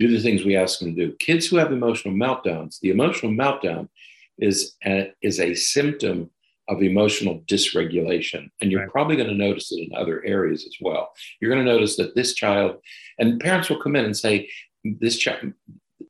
do 0.00 0.08
the 0.08 0.20
things 0.20 0.44
we 0.44 0.56
ask 0.56 0.80
them 0.80 0.96
to 0.96 1.06
do. 1.06 1.16
Kids 1.20 1.46
who 1.46 1.56
have 1.56 1.70
emotional 1.70 2.12
meltdowns, 2.14 2.80
the 2.80 2.90
emotional 2.90 3.30
meltdown 3.30 3.88
is 4.38 4.74
a, 4.84 5.12
is 5.22 5.38
a 5.38 5.54
symptom 5.54 6.30
of 6.68 6.82
emotional 6.82 7.40
dysregulation. 7.46 8.48
And 8.60 8.72
you're 8.72 8.80
right. 8.80 8.90
probably 8.90 9.16
going 9.16 9.28
to 9.28 9.34
notice 9.34 9.70
it 9.70 9.86
in 9.86 9.94
other 9.94 10.24
areas 10.24 10.64
as 10.64 10.74
well. 10.80 11.12
You're 11.40 11.52
going 11.52 11.64
to 11.64 11.72
notice 11.72 11.96
that 11.96 12.16
this 12.16 12.34
child, 12.34 12.76
and 13.18 13.38
parents 13.38 13.68
will 13.68 13.80
come 13.80 13.94
in 13.94 14.04
and 14.04 14.16
say, 14.16 14.48
this 14.82 15.16
child, 15.16 15.52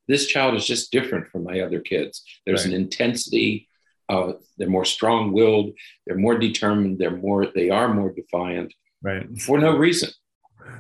this 0.09 0.27
child 0.27 0.55
is 0.55 0.67
just 0.67 0.93
different 0.93 1.29
from 1.29 1.45
my 1.45 1.61
other 1.61 1.81
kids. 1.81 2.23
There's 2.45 2.65
right. 2.65 2.75
an 2.75 2.81
intensity, 2.81 3.69
uh, 4.09 4.33
they're 4.59 4.69
more 4.69 4.85
strong-willed, 4.85 5.73
they're 6.07 6.17
more 6.17 6.39
determined, 6.39 6.99
they're 6.99 7.17
more, 7.17 7.47
they 7.47 7.71
are 7.71 7.93
more 7.93 8.13
defiant, 8.13 8.75
right, 9.03 9.27
for 9.41 9.59
no 9.59 9.77
reason, 9.77 10.11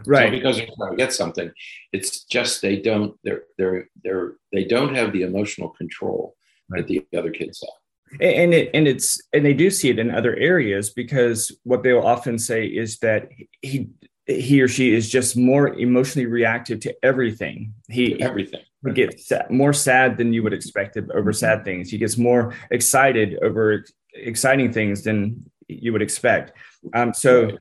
right? 0.06 0.30
because 0.30 0.56
they're 0.56 0.68
trying 0.76 0.92
to 0.92 0.96
get 0.96 1.12
something. 1.12 1.50
It's 1.92 2.24
just 2.24 2.62
they 2.62 2.80
don't, 2.80 3.18
they're, 3.24 3.44
they're, 3.56 3.88
they're, 4.02 4.32
they 4.52 4.64
don't 4.64 4.94
have 4.94 5.12
the 5.12 5.22
emotional 5.22 5.70
control 5.70 6.36
right. 6.68 6.86
that 6.86 6.88
the 6.88 7.18
other 7.18 7.30
kids 7.30 7.62
have. 7.62 8.20
And 8.20 8.54
it, 8.54 8.70
and 8.74 8.86
it's 8.86 9.20
and 9.32 9.44
they 9.44 9.54
do 9.54 9.70
see 9.70 9.88
it 9.88 9.98
in 9.98 10.14
other 10.14 10.36
areas 10.36 10.90
because 10.90 11.50
what 11.64 11.82
they'll 11.82 11.98
often 11.98 12.38
say 12.38 12.64
is 12.66 12.98
that 12.98 13.28
he 13.60 13.88
he 14.26 14.62
or 14.62 14.68
she 14.68 14.94
is 14.94 15.10
just 15.10 15.36
more 15.36 15.68
emotionally 15.74 16.26
reactive 16.26 16.80
to 16.80 16.94
everything. 17.02 17.74
He 17.88 18.20
everything. 18.20 18.60
He 18.84 18.92
gets 18.92 19.30
more 19.50 19.72
sad 19.72 20.16
than 20.16 20.32
you 20.32 20.42
would 20.42 20.52
expect 20.52 20.96
over 20.96 21.32
sad 21.32 21.64
things. 21.64 21.90
He 21.90 21.98
gets 21.98 22.18
more 22.18 22.54
excited 22.70 23.38
over 23.42 23.84
exciting 24.14 24.72
things 24.72 25.02
than 25.02 25.50
you 25.68 25.92
would 25.92 26.02
expect. 26.02 26.52
Um, 26.92 27.14
so 27.14 27.52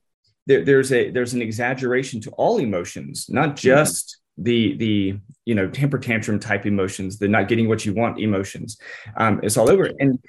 there, 0.46 0.64
there's 0.64 0.92
a 0.92 1.12
there's 1.12 1.34
an 1.34 1.42
exaggeration 1.42 2.22
to 2.22 2.32
all 2.32 2.60
emotions, 2.60 3.28
not 3.30 3.50
mm-hmm. 3.50 3.56
just 3.56 4.18
mm-hmm. 4.40 4.44
the 4.44 4.78
the 4.78 5.20
you 5.46 5.56
know 5.56 5.70
temper 5.70 5.98
tantrum 5.98 6.40
type 6.40 6.66
emotions, 6.66 7.20
the 7.20 7.28
not 7.28 7.48
getting 7.48 7.68
what 7.68 7.86
you 7.86 7.94
want 7.94 8.20
emotions. 8.20 8.78
Um, 9.18 9.40
it's 9.44 9.58
all 9.58 9.70
over 9.70 9.90
and. 10.00 10.20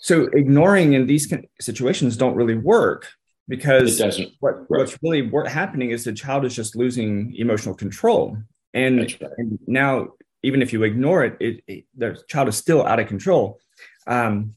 So 0.00 0.28
ignoring 0.32 0.92
in 0.92 1.08
these 1.08 1.26
situations 1.60 2.16
don't 2.16 2.36
really 2.36 2.56
work 2.56 3.08
because 3.48 4.00
what, 4.40 4.58
right. 4.58 4.66
what's 4.68 4.98
really 5.02 5.30
happening 5.48 5.90
is 5.90 6.04
the 6.04 6.12
child 6.12 6.44
is 6.44 6.54
just 6.54 6.76
losing 6.76 7.34
emotional 7.36 7.74
control 7.74 8.36
and, 8.74 8.98
right. 8.98 9.22
and 9.38 9.58
now 9.66 10.08
even 10.42 10.62
if 10.62 10.72
you 10.72 10.84
ignore 10.84 11.24
it, 11.24 11.36
it, 11.40 11.64
it, 11.66 11.84
the 11.96 12.22
child 12.28 12.48
is 12.48 12.56
still 12.56 12.86
out 12.86 13.00
of 13.00 13.08
control 13.08 13.58
um, 14.06 14.54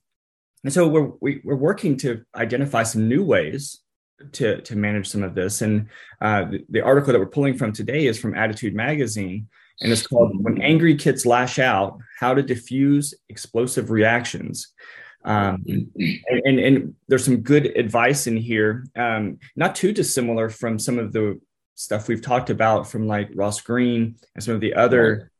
and 0.63 0.71
so 0.71 0.87
we're 0.87 1.11
we, 1.21 1.37
are 1.37 1.41
we 1.45 1.53
are 1.53 1.57
working 1.57 1.97
to 1.97 2.23
identify 2.35 2.83
some 2.83 3.07
new 3.07 3.23
ways 3.23 3.79
to 4.33 4.61
to 4.61 4.75
manage 4.75 5.07
some 5.07 5.23
of 5.23 5.33
this 5.33 5.61
and 5.61 5.87
uh, 6.21 6.45
the, 6.45 6.63
the 6.69 6.81
article 6.81 7.11
that 7.11 7.19
we're 7.19 7.25
pulling 7.25 7.57
from 7.57 7.71
today 7.71 8.05
is 8.05 8.19
from 8.19 8.33
ADDitude 8.33 8.73
magazine 8.73 9.47
and 9.81 9.91
it's 9.91 10.05
called 10.05 10.31
when 10.43 10.61
angry 10.61 10.95
kids 10.95 11.25
lash 11.25 11.57
out 11.57 11.97
how 12.19 12.33
to 12.33 12.43
diffuse 12.43 13.15
explosive 13.29 13.89
reactions 13.89 14.73
um, 15.23 15.63
and, 15.67 15.91
and, 16.45 16.59
and, 16.59 16.95
there's 17.07 17.25
some 17.25 17.41
good 17.41 17.65
advice 17.77 18.27
in 18.27 18.37
here, 18.37 18.85
um, 18.95 19.37
not 19.55 19.75
too 19.75 19.91
dissimilar 19.91 20.49
from 20.49 20.79
some 20.79 20.97
of 20.97 21.13
the 21.13 21.39
stuff 21.75 22.07
we've 22.07 22.21
talked 22.21 22.49
about 22.49 22.87
from 22.87 23.07
like 23.07 23.29
Ross 23.35 23.61
Greene 23.61 24.15
and 24.33 24.43
some 24.43 24.55
of 24.55 24.61
the 24.61 24.73
other 24.73 25.31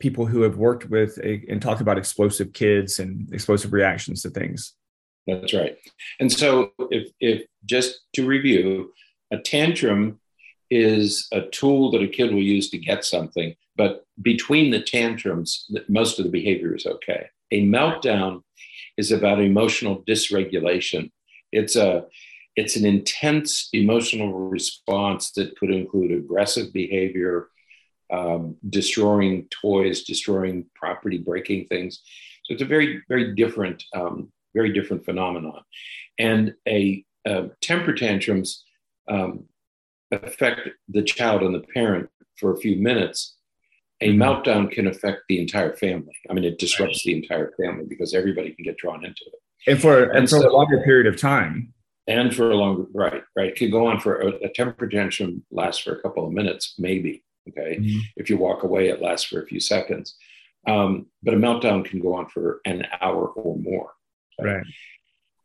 people 0.00 0.26
who 0.26 0.42
have 0.42 0.56
worked 0.56 0.86
with 0.86 1.18
a, 1.18 1.44
and 1.48 1.60
talk 1.60 1.80
about 1.80 1.98
explosive 1.98 2.52
kids 2.52 2.98
and 2.98 3.32
explosive 3.32 3.72
reactions 3.72 4.22
to 4.22 4.30
things. 4.30 4.74
That's 5.26 5.52
right. 5.52 5.76
And 6.20 6.32
so, 6.32 6.72
if, 6.90 7.10
if 7.20 7.42
just 7.64 8.00
to 8.14 8.26
review, 8.26 8.92
a 9.30 9.38
tantrum 9.38 10.20
is 10.70 11.28
a 11.32 11.42
tool 11.42 11.90
that 11.90 12.02
a 12.02 12.08
kid 12.08 12.32
will 12.32 12.42
use 12.42 12.70
to 12.70 12.78
get 12.78 13.04
something, 13.04 13.54
but 13.76 14.04
between 14.20 14.70
the 14.70 14.80
tantrums, 14.80 15.70
most 15.88 16.18
of 16.18 16.24
the 16.24 16.30
behavior 16.30 16.74
is 16.74 16.86
okay. 16.86 17.26
A 17.52 17.66
meltdown 17.66 18.42
is 18.98 19.12
about 19.12 19.40
emotional 19.40 20.02
dysregulation. 20.06 21.10
It's 21.52 21.76
a 21.76 22.04
it's 22.56 22.74
an 22.74 22.84
intense 22.84 23.68
emotional 23.72 24.32
response 24.32 25.30
that 25.32 25.56
could 25.56 25.70
include 25.70 26.10
aggressive 26.10 26.72
behavior, 26.72 27.46
um, 28.12 28.56
destroying 28.68 29.46
toys, 29.62 30.02
destroying 30.02 30.66
property, 30.74 31.18
breaking 31.18 31.66
things. 31.66 32.02
So 32.44 32.54
it's 32.54 32.62
a 32.62 32.66
very, 32.66 33.00
very 33.08 33.36
different, 33.36 33.84
um, 33.94 34.32
very 34.56 34.72
different 34.72 35.04
phenomenon. 35.04 35.62
And 36.18 36.54
a, 36.66 37.04
a 37.24 37.50
temper 37.62 37.92
tantrums 37.92 38.64
um, 39.08 39.44
affect 40.10 40.68
the 40.88 41.04
child 41.04 41.42
and 41.42 41.54
the 41.54 41.60
parent 41.60 42.08
for 42.38 42.52
a 42.52 42.58
few 42.58 42.74
minutes 42.74 43.36
a 44.00 44.10
mm-hmm. 44.10 44.22
meltdown 44.22 44.70
can 44.70 44.86
affect 44.86 45.22
the 45.28 45.40
entire 45.40 45.74
family. 45.76 46.16
I 46.30 46.32
mean, 46.32 46.44
it 46.44 46.58
disrupts 46.58 47.02
the 47.04 47.16
entire 47.16 47.52
family 47.60 47.84
because 47.88 48.14
everybody 48.14 48.52
can 48.52 48.64
get 48.64 48.76
drawn 48.78 49.04
into 49.04 49.22
it. 49.26 49.70
And 49.70 49.80
for 49.80 50.04
and, 50.04 50.18
and 50.18 50.30
for 50.30 50.40
so, 50.40 50.48
a 50.48 50.52
longer 50.52 50.82
period 50.84 51.06
of 51.06 51.20
time. 51.20 51.74
And 52.06 52.34
for 52.34 52.50
a 52.50 52.56
longer 52.56 52.86
right, 52.94 53.22
right. 53.36 53.48
It 53.48 53.56
could 53.56 53.72
go 53.72 53.86
on 53.86 54.00
for 54.00 54.20
a, 54.20 54.28
a 54.44 54.48
temper 54.48 54.88
tantrum 54.88 55.44
lasts 55.50 55.82
for 55.82 55.92
a 55.92 56.00
couple 56.00 56.26
of 56.26 56.32
minutes, 56.32 56.74
maybe. 56.78 57.22
Okay. 57.48 57.76
Mm-hmm. 57.76 57.98
If 58.16 58.30
you 58.30 58.38
walk 58.38 58.62
away, 58.62 58.88
it 58.88 59.02
lasts 59.02 59.26
for 59.26 59.42
a 59.42 59.46
few 59.46 59.60
seconds. 59.60 60.16
Um, 60.66 61.06
but 61.22 61.34
a 61.34 61.36
meltdown 61.36 61.84
can 61.84 62.00
go 62.00 62.14
on 62.14 62.28
for 62.28 62.60
an 62.64 62.86
hour 63.00 63.26
or 63.28 63.56
more. 63.56 63.92
Okay? 64.40 64.50
Right. 64.50 64.66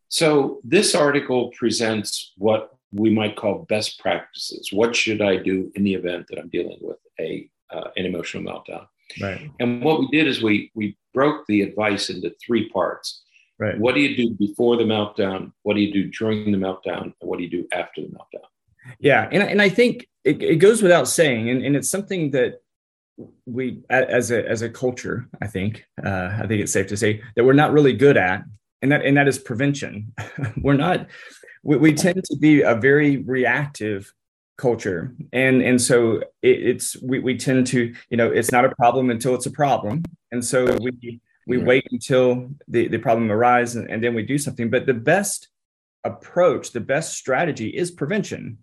So 0.09 0.61
this 0.63 0.95
article 0.95 1.51
presents 1.57 2.33
what 2.37 2.71
we 2.91 3.09
might 3.09 3.35
call 3.35 3.65
best 3.67 3.99
practices. 3.99 4.69
What 4.71 4.95
should 4.95 5.21
I 5.21 5.37
do 5.37 5.71
in 5.75 5.83
the 5.83 5.95
event 5.95 6.27
that 6.29 6.39
I'm 6.39 6.49
dealing 6.49 6.77
with 6.81 6.99
a 7.19 7.49
uh, 7.73 7.89
an 7.95 8.05
emotional 8.05 8.43
meltdown. 8.43 8.87
Right. 9.21 9.49
And 9.59 9.83
what 9.83 9.99
we 9.99 10.07
did 10.07 10.27
is 10.27 10.41
we 10.41 10.71
we 10.75 10.97
broke 11.13 11.45
the 11.47 11.61
advice 11.61 12.09
into 12.09 12.33
three 12.45 12.69
parts. 12.69 13.23
Right. 13.59 13.77
What 13.77 13.95
do 13.95 14.01
you 14.01 14.15
do 14.15 14.33
before 14.35 14.77
the 14.77 14.83
meltdown? 14.83 15.51
What 15.63 15.75
do 15.75 15.81
you 15.81 15.93
do 15.93 16.09
during 16.09 16.51
the 16.51 16.57
meltdown? 16.57 17.03
And 17.03 17.13
what 17.19 17.37
do 17.37 17.43
you 17.43 17.49
do 17.49 17.67
after 17.71 18.01
the 18.01 18.07
meltdown? 18.07 18.45
Yeah, 18.99 19.29
and 19.31 19.43
and 19.43 19.61
I 19.61 19.69
think 19.69 20.07
it, 20.23 20.41
it 20.41 20.55
goes 20.57 20.81
without 20.81 21.07
saying, 21.07 21.49
and, 21.49 21.63
and 21.63 21.75
it's 21.75 21.89
something 21.89 22.31
that 22.31 22.61
we 23.45 23.81
as 23.89 24.31
a 24.31 24.47
as 24.47 24.61
a 24.61 24.69
culture, 24.69 25.27
I 25.41 25.47
think 25.47 25.85
uh, 26.03 26.37
I 26.39 26.47
think 26.47 26.61
it's 26.61 26.73
safe 26.73 26.87
to 26.87 26.97
say 26.97 27.21
that 27.35 27.43
we're 27.43 27.53
not 27.53 27.73
really 27.73 27.93
good 27.93 28.17
at, 28.17 28.43
and 28.81 28.91
that 28.91 29.05
and 29.05 29.17
that 29.17 29.27
is 29.27 29.37
prevention. 29.37 30.13
we're 30.61 30.73
not. 30.73 31.07
We, 31.63 31.77
we 31.77 31.93
tend 31.93 32.23
to 32.23 32.37
be 32.37 32.61
a 32.61 32.75
very 32.75 33.17
reactive 33.17 34.11
culture. 34.57 35.15
And 35.31 35.61
and 35.61 35.81
so 35.81 36.17
it, 36.41 36.67
it's 36.67 37.01
we, 37.01 37.19
we 37.19 37.37
tend 37.37 37.67
to 37.67 37.93
you 38.09 38.17
know 38.17 38.29
it's 38.29 38.51
not 38.51 38.65
a 38.65 38.75
problem 38.75 39.09
until 39.09 39.35
it's 39.35 39.45
a 39.45 39.51
problem. 39.51 40.03
And 40.31 40.43
so 40.43 40.75
we 40.77 41.19
we 41.45 41.57
right. 41.57 41.65
wait 41.65 41.87
until 41.91 42.49
the, 42.67 42.87
the 42.87 42.97
problem 42.97 43.31
arises 43.31 43.75
and, 43.75 43.89
and 43.89 44.03
then 44.03 44.13
we 44.13 44.23
do 44.23 44.37
something. 44.37 44.69
But 44.69 44.85
the 44.85 44.93
best 44.93 45.49
approach 46.03 46.71
the 46.71 46.81
best 46.81 47.17
strategy 47.17 47.69
is 47.69 47.91
prevention. 47.91 48.59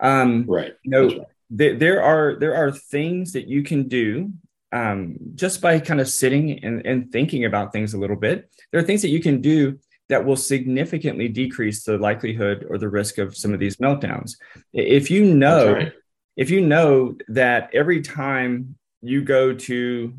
Um 0.00 0.44
right. 0.48 0.74
you 0.82 0.90
know 0.90 1.06
right. 1.08 1.26
th- 1.56 1.78
there 1.78 2.02
are 2.02 2.36
there 2.38 2.54
are 2.54 2.72
things 2.72 3.32
that 3.34 3.48
you 3.48 3.62
can 3.62 3.88
do 3.88 4.32
um 4.72 5.16
just 5.34 5.60
by 5.60 5.78
kind 5.80 6.00
of 6.00 6.08
sitting 6.08 6.64
and, 6.64 6.86
and 6.86 7.12
thinking 7.12 7.44
about 7.44 7.72
things 7.72 7.94
a 7.94 7.98
little 7.98 8.16
bit. 8.16 8.50
There 8.70 8.80
are 8.80 8.84
things 8.84 9.02
that 9.02 9.08
you 9.10 9.20
can 9.20 9.40
do 9.40 9.78
that 10.10 10.24
will 10.24 10.36
significantly 10.36 11.28
decrease 11.28 11.84
the 11.84 11.96
likelihood 11.96 12.66
or 12.68 12.78
the 12.78 12.88
risk 12.88 13.18
of 13.18 13.36
some 13.36 13.54
of 13.54 13.60
these 13.60 13.76
meltdowns. 13.76 14.32
If 14.72 15.08
you 15.08 15.24
know, 15.24 15.72
right. 15.72 15.92
if 16.36 16.50
you 16.50 16.60
know 16.66 17.16
that 17.28 17.70
every 17.72 18.02
time 18.02 18.74
you 19.00 19.22
go 19.22 19.54
to 19.54 20.12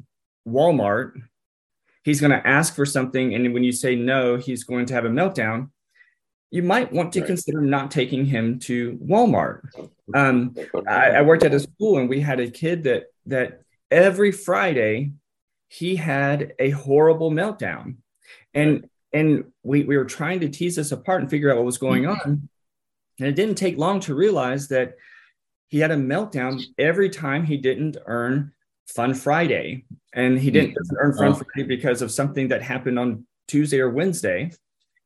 Walmart, 0.48 1.22
he's 2.04 2.22
going 2.22 2.32
to 2.32 2.48
ask 2.48 2.74
for 2.74 2.86
something, 2.86 3.36
and 3.36 3.54
when 3.54 3.66
you 3.66 3.74
say 3.74 3.96
no, 3.96 4.38
he's 4.38 4.64
going 4.64 4.86
to 4.88 4.94
have 4.94 5.06
a 5.06 5.10
meltdown. 5.10 5.70
You 6.52 6.64
might 6.64 6.92
want 6.92 7.12
to 7.14 7.20
right. 7.20 7.28
consider 7.28 7.60
not 7.60 7.92
taking 7.92 8.26
him 8.26 8.60
to 8.60 8.98
Walmart. 8.98 9.62
Um, 10.16 10.56
I, 10.88 11.12
I 11.12 11.22
worked 11.22 11.44
at 11.44 11.54
a 11.54 11.60
school, 11.60 12.00
and 12.00 12.10
we 12.10 12.22
had 12.22 12.40
a 12.40 12.50
kid 12.50 12.84
that 12.84 13.04
that 13.26 13.62
every 13.92 14.32
Friday 14.32 15.12
he 15.68 15.98
had 15.98 16.54
a 16.60 16.70
horrible 16.70 17.30
meltdown, 17.30 17.98
and 18.54 18.86
and 19.14 19.46
we, 19.64 19.84
we 19.84 19.98
were 19.98 20.06
trying 20.06 20.40
to 20.40 20.50
tease 20.50 20.76
this 20.76 20.92
apart 20.92 21.22
and 21.22 21.30
figure 21.30 21.52
out 21.52 21.58
what 21.58 21.66
was 21.66 21.78
going 21.78 22.04
mm-hmm. 22.04 22.30
on. 22.30 22.50
And 23.20 23.28
it 23.28 23.36
didn't 23.36 23.56
take 23.56 23.78
long 23.78 24.00
to 24.02 24.16
realize 24.16 24.70
that 24.70 24.96
he 25.68 25.80
had 25.80 25.92
a 25.92 25.96
meltdown 25.96 26.62
every 26.78 27.10
time 27.10 27.46
he 27.46 27.58
didn't 27.58 27.98
earn 28.06 28.52
Fun 28.88 29.14
Friday. 29.14 29.86
And 30.14 30.40
he 30.40 30.52
didn't 30.52 30.72
mm-hmm. 30.72 30.96
earn 30.98 31.14
Fun 31.18 31.28
oh. 31.28 31.34
Friday 31.34 31.68
because 31.68 32.02
of 32.02 32.12
something 32.12 32.50
that 32.50 32.62
happened 32.62 33.00
on 33.00 33.26
Tuesday 33.48 33.80
or 33.80 33.90
Wednesday, 33.90 34.52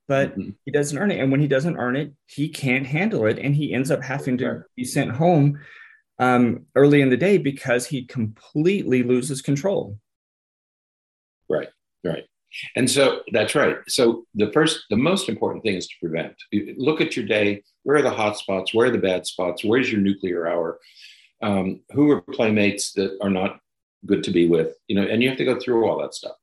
but 0.08 0.32
mm-hmm. 0.32 0.52
he 0.66 0.72
doesn't 0.72 0.98
earn 0.98 1.12
it. 1.12 1.20
And 1.20 1.32
when 1.32 1.42
he 1.42 1.48
doesn't 1.48 1.78
earn 1.78 1.96
it, 1.96 2.14
he 2.28 2.50
can't 2.50 2.86
handle 2.86 3.26
it. 3.26 3.40
And 3.40 3.56
he 3.56 3.74
ends 3.74 3.92
up 3.92 4.04
having 4.04 4.38
to 4.40 4.64
be 4.76 4.84
sent 4.84 5.12
home 5.12 5.60
um, 6.20 6.66
early 6.76 7.02
in 7.02 7.10
the 7.10 7.18
day 7.18 7.38
because 7.38 7.88
he 7.88 8.06
completely 8.06 9.04
loses 9.04 9.42
control. 9.42 10.00
Right, 11.50 11.70
right. 12.04 12.24
And 12.76 12.90
so 12.90 13.22
that's 13.32 13.56
right. 13.56 13.78
So 13.88 14.26
the 14.36 14.52
first, 14.52 14.86
the 14.90 14.98
most 14.98 15.30
important 15.30 15.64
thing 15.64 15.76
is 15.76 15.88
to 15.88 15.96
prevent. 16.00 16.34
Look 16.78 17.02
at 17.02 17.16
your 17.16 17.26
day. 17.26 17.64
Where 17.84 17.98
are 17.98 18.02
the 18.02 18.10
hot 18.10 18.38
spots? 18.38 18.74
Where 18.74 18.88
are 18.88 18.92
the 18.92 18.98
bad 18.98 19.26
spots? 19.26 19.64
Where's 19.64 19.92
your 19.92 20.02
nuclear 20.02 20.48
hour? 20.48 20.80
Um, 21.42 21.82
who 21.92 22.12
are 22.12 22.22
playmates 22.22 22.94
that 22.94 23.18
are 23.22 23.30
not 23.30 23.60
good 24.06 24.24
to 24.24 24.32
be 24.32 24.48
with? 24.48 24.76
You 24.88 24.96
know, 24.96 25.08
and 25.08 25.22
you 25.22 25.30
have 25.30 25.38
to 25.38 25.46
go 25.46 25.60
through 25.60 25.86
all 25.86 26.00
that 26.02 26.14
stuff. 26.14 26.36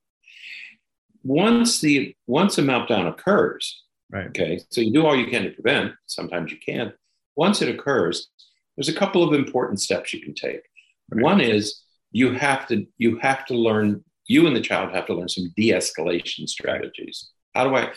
Once 1.24 1.80
the 1.80 2.14
once 2.26 2.58
a 2.58 2.62
meltdown 2.62 3.08
occurs, 3.08 3.84
right? 4.10 4.26
Okay, 4.26 4.60
so 4.70 4.80
you 4.80 4.92
do 4.92 5.06
all 5.06 5.16
you 5.16 5.28
can 5.28 5.44
to 5.44 5.50
prevent. 5.50 5.92
Sometimes 6.06 6.50
you 6.50 6.58
can't. 6.64 6.92
Once 7.36 7.62
it 7.62 7.68
occurs, 7.68 8.28
there's 8.76 8.88
a 8.88 8.94
couple 8.94 9.22
of 9.22 9.32
important 9.32 9.80
steps 9.80 10.12
you 10.12 10.20
can 10.20 10.34
take. 10.34 10.62
Right. 11.10 11.22
One 11.22 11.40
is 11.40 11.82
you 12.10 12.32
have 12.32 12.66
to 12.68 12.86
you 12.98 13.18
have 13.18 13.46
to 13.46 13.54
learn 13.54 14.04
you 14.26 14.46
and 14.46 14.54
the 14.56 14.60
child 14.60 14.94
have 14.94 15.06
to 15.06 15.14
learn 15.14 15.28
some 15.28 15.52
de-escalation 15.56 16.48
strategies. 16.48 17.30
How 17.54 17.68
do 17.68 17.76
I, 17.76 17.92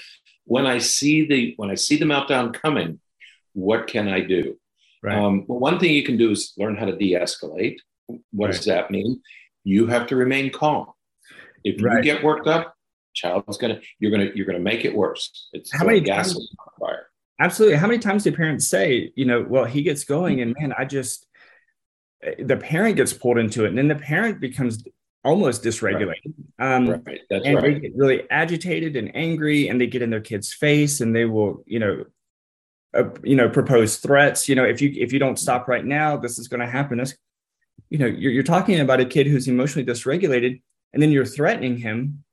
when 0.46 0.66
I 0.66 0.80
see 0.80 1.26
the 1.26 1.54
when 1.58 1.72
I 1.72 1.76
see 1.76 1.98
the 1.98 2.06
meltdown 2.06 2.54
coming, 2.54 3.00
what 3.54 3.88
can 3.88 4.08
I 4.08 4.22
do? 4.22 4.60
Right. 5.02 5.18
Um, 5.18 5.46
well, 5.48 5.60
one 5.60 5.80
thing 5.80 5.94
you 5.94 6.04
can 6.04 6.18
do 6.18 6.32
is 6.32 6.54
learn 6.58 6.76
how 6.76 6.86
to 6.86 6.96
de-escalate. 6.96 7.78
What 8.32 8.48
right. 8.48 8.56
does 8.56 8.66
that 8.66 8.92
mean? 8.92 9.22
You 9.64 9.88
have 9.88 10.08
to 10.08 10.16
remain 10.16 10.52
calm. 10.52 10.88
If 11.64 11.82
right. 11.84 11.98
you 11.98 12.04
get 12.04 12.24
worked 12.24 12.48
up, 12.48 12.76
child's 13.14 13.58
gonna 13.58 13.80
you're 14.00 14.12
gonna 14.12 14.30
you're 14.36 14.46
gonna 14.46 14.60
make 14.60 14.86
it 14.86 14.96
worse. 14.96 15.50
It's 15.54 15.72
how 15.72 15.86
many 15.86 16.02
gas 16.02 16.36
on 16.36 16.42
fire. 16.80 17.08
Absolutely. 17.40 17.78
How 17.78 17.88
many 17.88 18.00
times 18.00 18.24
do 18.24 18.32
parents 18.32 18.68
say, 18.68 19.12
you 19.16 19.26
know, 19.26 19.46
well, 19.48 19.66
he 19.66 19.82
gets 19.82 20.06
going, 20.06 20.42
and 20.42 20.56
man, 20.60 20.74
I 20.78 20.86
just 20.86 21.26
the 22.40 22.58
parent 22.58 22.96
gets 22.96 23.14
pulled 23.14 23.38
into 23.38 23.66
it, 23.66 23.70
and 23.70 23.78
then 23.78 23.88
the 23.88 23.96
parent 23.96 24.40
becomes 24.40 24.84
almost 25.26 25.64
dysregulated. 25.64 26.34
Right. 26.60 26.76
Um, 26.76 26.90
right. 26.90 27.22
That's 27.30 27.46
and 27.46 27.56
right. 27.56 27.74
they 27.74 27.80
get 27.80 27.96
really 27.96 28.30
agitated 28.30 28.96
and 28.96 29.14
angry, 29.16 29.68
and 29.68 29.82
they 29.82 29.88
get 29.88 30.02
in 30.02 30.12
their 30.12 30.22
kid's 30.22 30.54
face, 30.54 31.02
and 31.02 31.14
they 31.14 31.26
will, 31.26 31.64
you 31.66 31.80
know, 31.80 32.06
uh, 32.94 33.10
you 33.24 33.36
know, 33.36 33.50
propose 33.50 33.98
threats. 33.98 34.48
You 34.48 34.56
know, 34.56 34.64
if 34.64 34.82
you 34.82 34.94
if 34.96 35.12
you 35.12 35.20
don't 35.20 35.38
stop 35.38 35.68
right 35.68 35.84
now, 35.84 36.16
this 36.16 36.40
is 36.40 36.48
going 36.48 36.62
to 36.62 36.68
happen. 36.68 37.00
This, 37.00 37.18
you 37.90 37.98
know, 37.98 38.06
you're, 38.06 38.32
you're 38.32 38.44
talking 38.44 38.80
about 38.80 39.02
a 39.02 39.06
kid 39.06 39.28
who's 39.28 39.48
emotionally 39.48 39.86
dysregulated, 39.86 40.62
and 40.94 41.02
then 41.02 41.12
you're 41.12 41.26
threatening 41.26 41.78
him. 41.78 42.24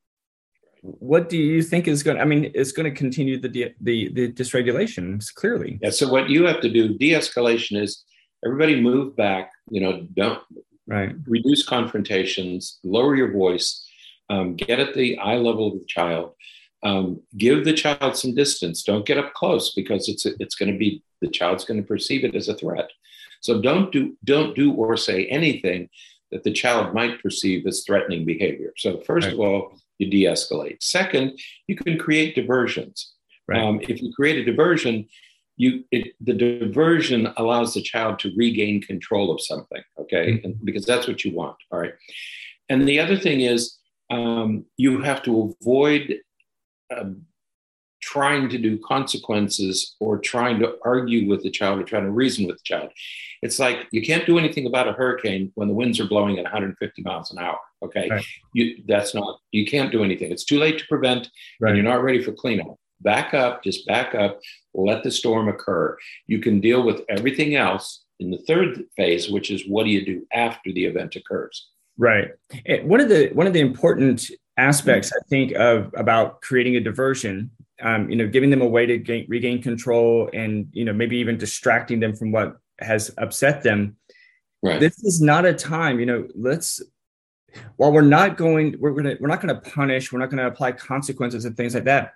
What 0.82 1.28
do 1.28 1.38
you 1.38 1.62
think 1.62 1.88
is 1.88 2.02
going? 2.02 2.16
to, 2.16 2.22
I 2.22 2.26
mean, 2.26 2.50
it's 2.54 2.72
going 2.72 2.92
to 2.92 2.96
continue 2.96 3.40
the 3.40 3.72
the 3.80 4.12
the 4.12 4.32
dysregulation 4.32 5.24
clearly. 5.34 5.78
Yeah. 5.80 5.90
So 5.90 6.08
what 6.08 6.28
you 6.28 6.44
have 6.46 6.60
to 6.60 6.68
do, 6.68 6.98
de-escalation 6.98 7.80
is 7.80 8.04
everybody 8.44 8.80
move 8.80 9.16
back. 9.16 9.50
You 9.70 9.80
know, 9.80 10.06
don't 10.14 10.42
right 10.92 11.16
reduce 11.26 11.64
confrontations, 11.66 12.78
lower 12.84 13.16
your 13.16 13.32
voice, 13.32 13.84
um, 14.30 14.54
get 14.54 14.78
at 14.78 14.94
the 14.94 15.18
eye 15.18 15.36
level 15.36 15.68
of 15.68 15.74
the 15.74 15.86
child 15.86 16.34
um, 16.82 17.20
give 17.36 17.64
the 17.64 17.72
child 17.72 18.16
some 18.16 18.34
distance. 18.34 18.82
Don't 18.82 19.06
get 19.06 19.18
up 19.18 19.34
close 19.34 19.74
because 19.74 20.08
it's 20.08 20.26
it's 20.26 20.54
going 20.54 20.72
to 20.72 20.78
be 20.78 21.02
the 21.20 21.28
child's 21.28 21.64
going 21.64 21.80
to 21.80 21.86
perceive 21.86 22.24
it 22.24 22.34
as 22.34 22.48
a 22.48 22.54
threat. 22.54 22.90
So 23.40 23.60
don't 23.60 23.92
do 23.92 24.16
don't 24.24 24.56
do 24.56 24.72
or 24.72 24.96
say 24.96 25.26
anything 25.26 25.88
that 26.30 26.44
the 26.44 26.52
child 26.52 26.94
might 26.94 27.22
perceive 27.22 27.66
as 27.66 27.84
threatening 27.84 28.24
behavior. 28.24 28.72
So 28.76 29.00
first 29.02 29.26
right. 29.26 29.34
of 29.34 29.40
all, 29.40 29.78
you 29.98 30.10
de-escalate. 30.10 30.82
Second, 30.82 31.38
you 31.66 31.76
can 31.76 31.98
create 31.98 32.34
diversions. 32.34 33.12
Right. 33.46 33.60
Um, 33.60 33.80
if 33.82 34.00
you 34.00 34.12
create 34.14 34.38
a 34.38 34.44
diversion, 34.44 35.06
you 35.56 35.84
it, 35.90 36.14
the 36.20 36.32
diversion 36.32 37.32
allows 37.36 37.74
the 37.74 37.82
child 37.82 38.18
to 38.20 38.32
regain 38.36 38.80
control 38.80 39.32
of 39.32 39.40
something. 39.40 39.82
Okay, 39.98 40.32
mm-hmm. 40.32 40.46
and, 40.46 40.64
because 40.64 40.84
that's 40.84 41.06
what 41.06 41.24
you 41.24 41.34
want. 41.34 41.56
All 41.70 41.78
right. 41.78 41.94
And 42.68 42.88
the 42.88 43.00
other 43.00 43.18
thing 43.18 43.42
is 43.42 43.78
um, 44.10 44.64
you 44.76 45.00
have 45.00 45.22
to 45.24 45.54
avoid 45.60 46.20
um, 46.96 47.22
trying 48.02 48.48
to 48.48 48.58
do 48.58 48.78
consequences 48.78 49.94
or 50.00 50.18
trying 50.18 50.58
to 50.58 50.76
argue 50.84 51.28
with 51.28 51.42
the 51.42 51.50
child 51.50 51.80
or 51.80 51.84
trying 51.84 52.04
to 52.04 52.10
reason 52.10 52.46
with 52.46 52.56
the 52.56 52.62
child. 52.64 52.90
It's 53.42 53.58
like 53.58 53.86
you 53.92 54.02
can't 54.02 54.26
do 54.26 54.38
anything 54.38 54.66
about 54.66 54.88
a 54.88 54.92
hurricane 54.92 55.52
when 55.54 55.68
the 55.68 55.74
winds 55.74 56.00
are 56.00 56.06
blowing 56.06 56.38
at 56.38 56.44
150 56.44 57.02
miles 57.02 57.32
an 57.32 57.38
hour. 57.38 57.58
Okay, 57.82 58.08
right. 58.10 58.24
you 58.52 58.82
that's 58.86 59.14
not 59.14 59.40
you 59.50 59.66
can't 59.66 59.90
do 59.90 60.04
anything. 60.04 60.30
It's 60.30 60.44
too 60.44 60.58
late 60.58 60.78
to 60.78 60.86
prevent, 60.88 61.28
right. 61.60 61.70
and 61.70 61.76
you're 61.76 61.90
not 61.90 62.02
ready 62.02 62.22
for 62.22 62.32
cleanup. 62.32 62.76
Back 63.02 63.34
up, 63.34 63.62
just 63.62 63.86
back 63.86 64.14
up. 64.14 64.40
Let 64.74 65.02
the 65.02 65.10
storm 65.10 65.48
occur. 65.48 65.96
You 66.26 66.38
can 66.38 66.60
deal 66.60 66.82
with 66.82 67.02
everything 67.08 67.56
else 67.56 68.04
in 68.20 68.30
the 68.30 68.38
third 68.38 68.84
phase, 68.96 69.30
which 69.30 69.50
is 69.50 69.68
what 69.68 69.84
do 69.84 69.90
you 69.90 70.04
do 70.04 70.26
after 70.32 70.72
the 70.72 70.84
event 70.84 71.16
occurs. 71.16 71.68
Right. 71.98 72.30
One 72.82 73.00
of 73.00 73.08
the 73.08 73.30
one 73.34 73.46
of 73.46 73.52
the 73.52 73.60
important 73.60 74.30
aspects 74.56 75.12
I 75.12 75.22
think 75.28 75.52
of 75.52 75.92
about 75.96 76.40
creating 76.40 76.76
a 76.76 76.80
diversion, 76.80 77.50
um, 77.82 78.08
you 78.08 78.16
know, 78.16 78.26
giving 78.26 78.50
them 78.50 78.62
a 78.62 78.66
way 78.66 78.86
to 78.86 78.98
gain, 78.98 79.26
regain 79.28 79.62
control, 79.62 80.30
and 80.32 80.68
you 80.72 80.84
know, 80.84 80.92
maybe 80.92 81.18
even 81.18 81.36
distracting 81.36 82.00
them 82.00 82.14
from 82.14 82.32
what 82.32 82.58
has 82.80 83.12
upset 83.18 83.62
them. 83.62 83.96
Right. 84.62 84.80
This 84.80 85.02
is 85.02 85.20
not 85.20 85.44
a 85.44 85.52
time, 85.52 86.00
you 86.00 86.06
know. 86.06 86.28
Let's 86.34 86.80
while 87.76 87.92
we're 87.92 88.02
not 88.02 88.36
going, 88.36 88.76
we're 88.78 88.92
gonna 88.92 89.16
we're 89.20 89.28
not 89.28 89.40
going 89.40 89.54
to 89.54 89.70
punish, 89.70 90.12
we're 90.12 90.20
not 90.20 90.30
going 90.30 90.42
to 90.42 90.46
apply 90.46 90.72
consequences 90.72 91.44
and 91.44 91.56
things 91.56 91.74
like 91.74 91.84
that. 91.84 92.12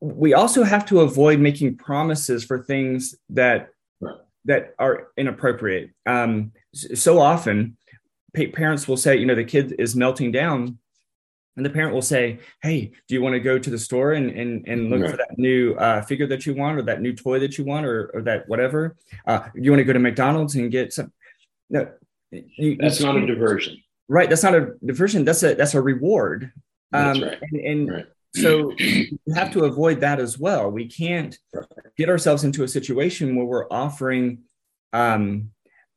We 0.00 0.34
also 0.34 0.62
have 0.64 0.84
to 0.86 1.00
avoid 1.00 1.38
making 1.40 1.76
promises 1.76 2.44
for 2.44 2.62
things 2.62 3.14
that 3.30 3.70
right. 4.00 4.16
that 4.46 4.74
are 4.78 5.08
inappropriate. 5.16 5.90
Um, 6.06 6.52
so 6.74 7.20
often, 7.20 7.76
parents 8.52 8.88
will 8.88 8.96
say, 8.96 9.16
you 9.16 9.26
know, 9.26 9.34
the 9.34 9.44
kid 9.44 9.74
is 9.78 9.96
melting 9.96 10.32
down 10.32 10.78
and 11.56 11.64
the 11.64 11.70
parent 11.70 11.94
will 11.94 12.02
say 12.02 12.38
hey 12.62 12.92
do 13.08 13.14
you 13.14 13.22
want 13.22 13.32
to 13.32 13.40
go 13.40 13.58
to 13.58 13.70
the 13.70 13.78
store 13.78 14.12
and 14.12 14.30
and, 14.30 14.66
and 14.68 14.90
look 14.90 15.02
right. 15.02 15.10
for 15.10 15.16
that 15.16 15.38
new 15.38 15.74
uh, 15.74 16.02
figure 16.02 16.26
that 16.26 16.46
you 16.46 16.54
want 16.54 16.78
or 16.78 16.82
that 16.82 17.00
new 17.00 17.14
toy 17.14 17.38
that 17.38 17.58
you 17.58 17.64
want 17.64 17.86
or, 17.86 18.10
or 18.14 18.22
that 18.22 18.48
whatever 18.48 18.96
uh, 19.26 19.48
you 19.54 19.70
want 19.70 19.80
to 19.80 19.84
go 19.84 19.92
to 19.92 19.98
mcdonald's 19.98 20.54
and 20.54 20.70
get 20.70 20.92
some 20.92 21.12
no 21.70 21.88
you, 22.30 22.76
that's 22.78 23.00
you, 23.00 23.06
not 23.06 23.16
a 23.16 23.26
diversion 23.26 23.76
right 24.08 24.28
that's 24.28 24.42
not 24.42 24.54
a 24.54 24.72
diversion 24.84 25.24
that's 25.24 25.42
a 25.42 25.54
that's 25.54 25.74
a 25.74 25.80
reward 25.80 26.52
um, 26.92 27.22
right. 27.22 27.38
and, 27.42 27.60
and 27.60 27.90
right. 27.90 28.06
So 28.36 28.72
you 28.78 29.18
have 29.34 29.52
to 29.52 29.64
avoid 29.64 30.00
that 30.00 30.20
as 30.20 30.38
well. 30.38 30.70
We 30.70 30.86
can't 30.86 31.36
get 31.96 32.08
ourselves 32.08 32.44
into 32.44 32.62
a 32.62 32.68
situation 32.68 33.36
where 33.36 33.46
we're 33.46 33.68
offering 33.70 34.42
um, 34.92 35.50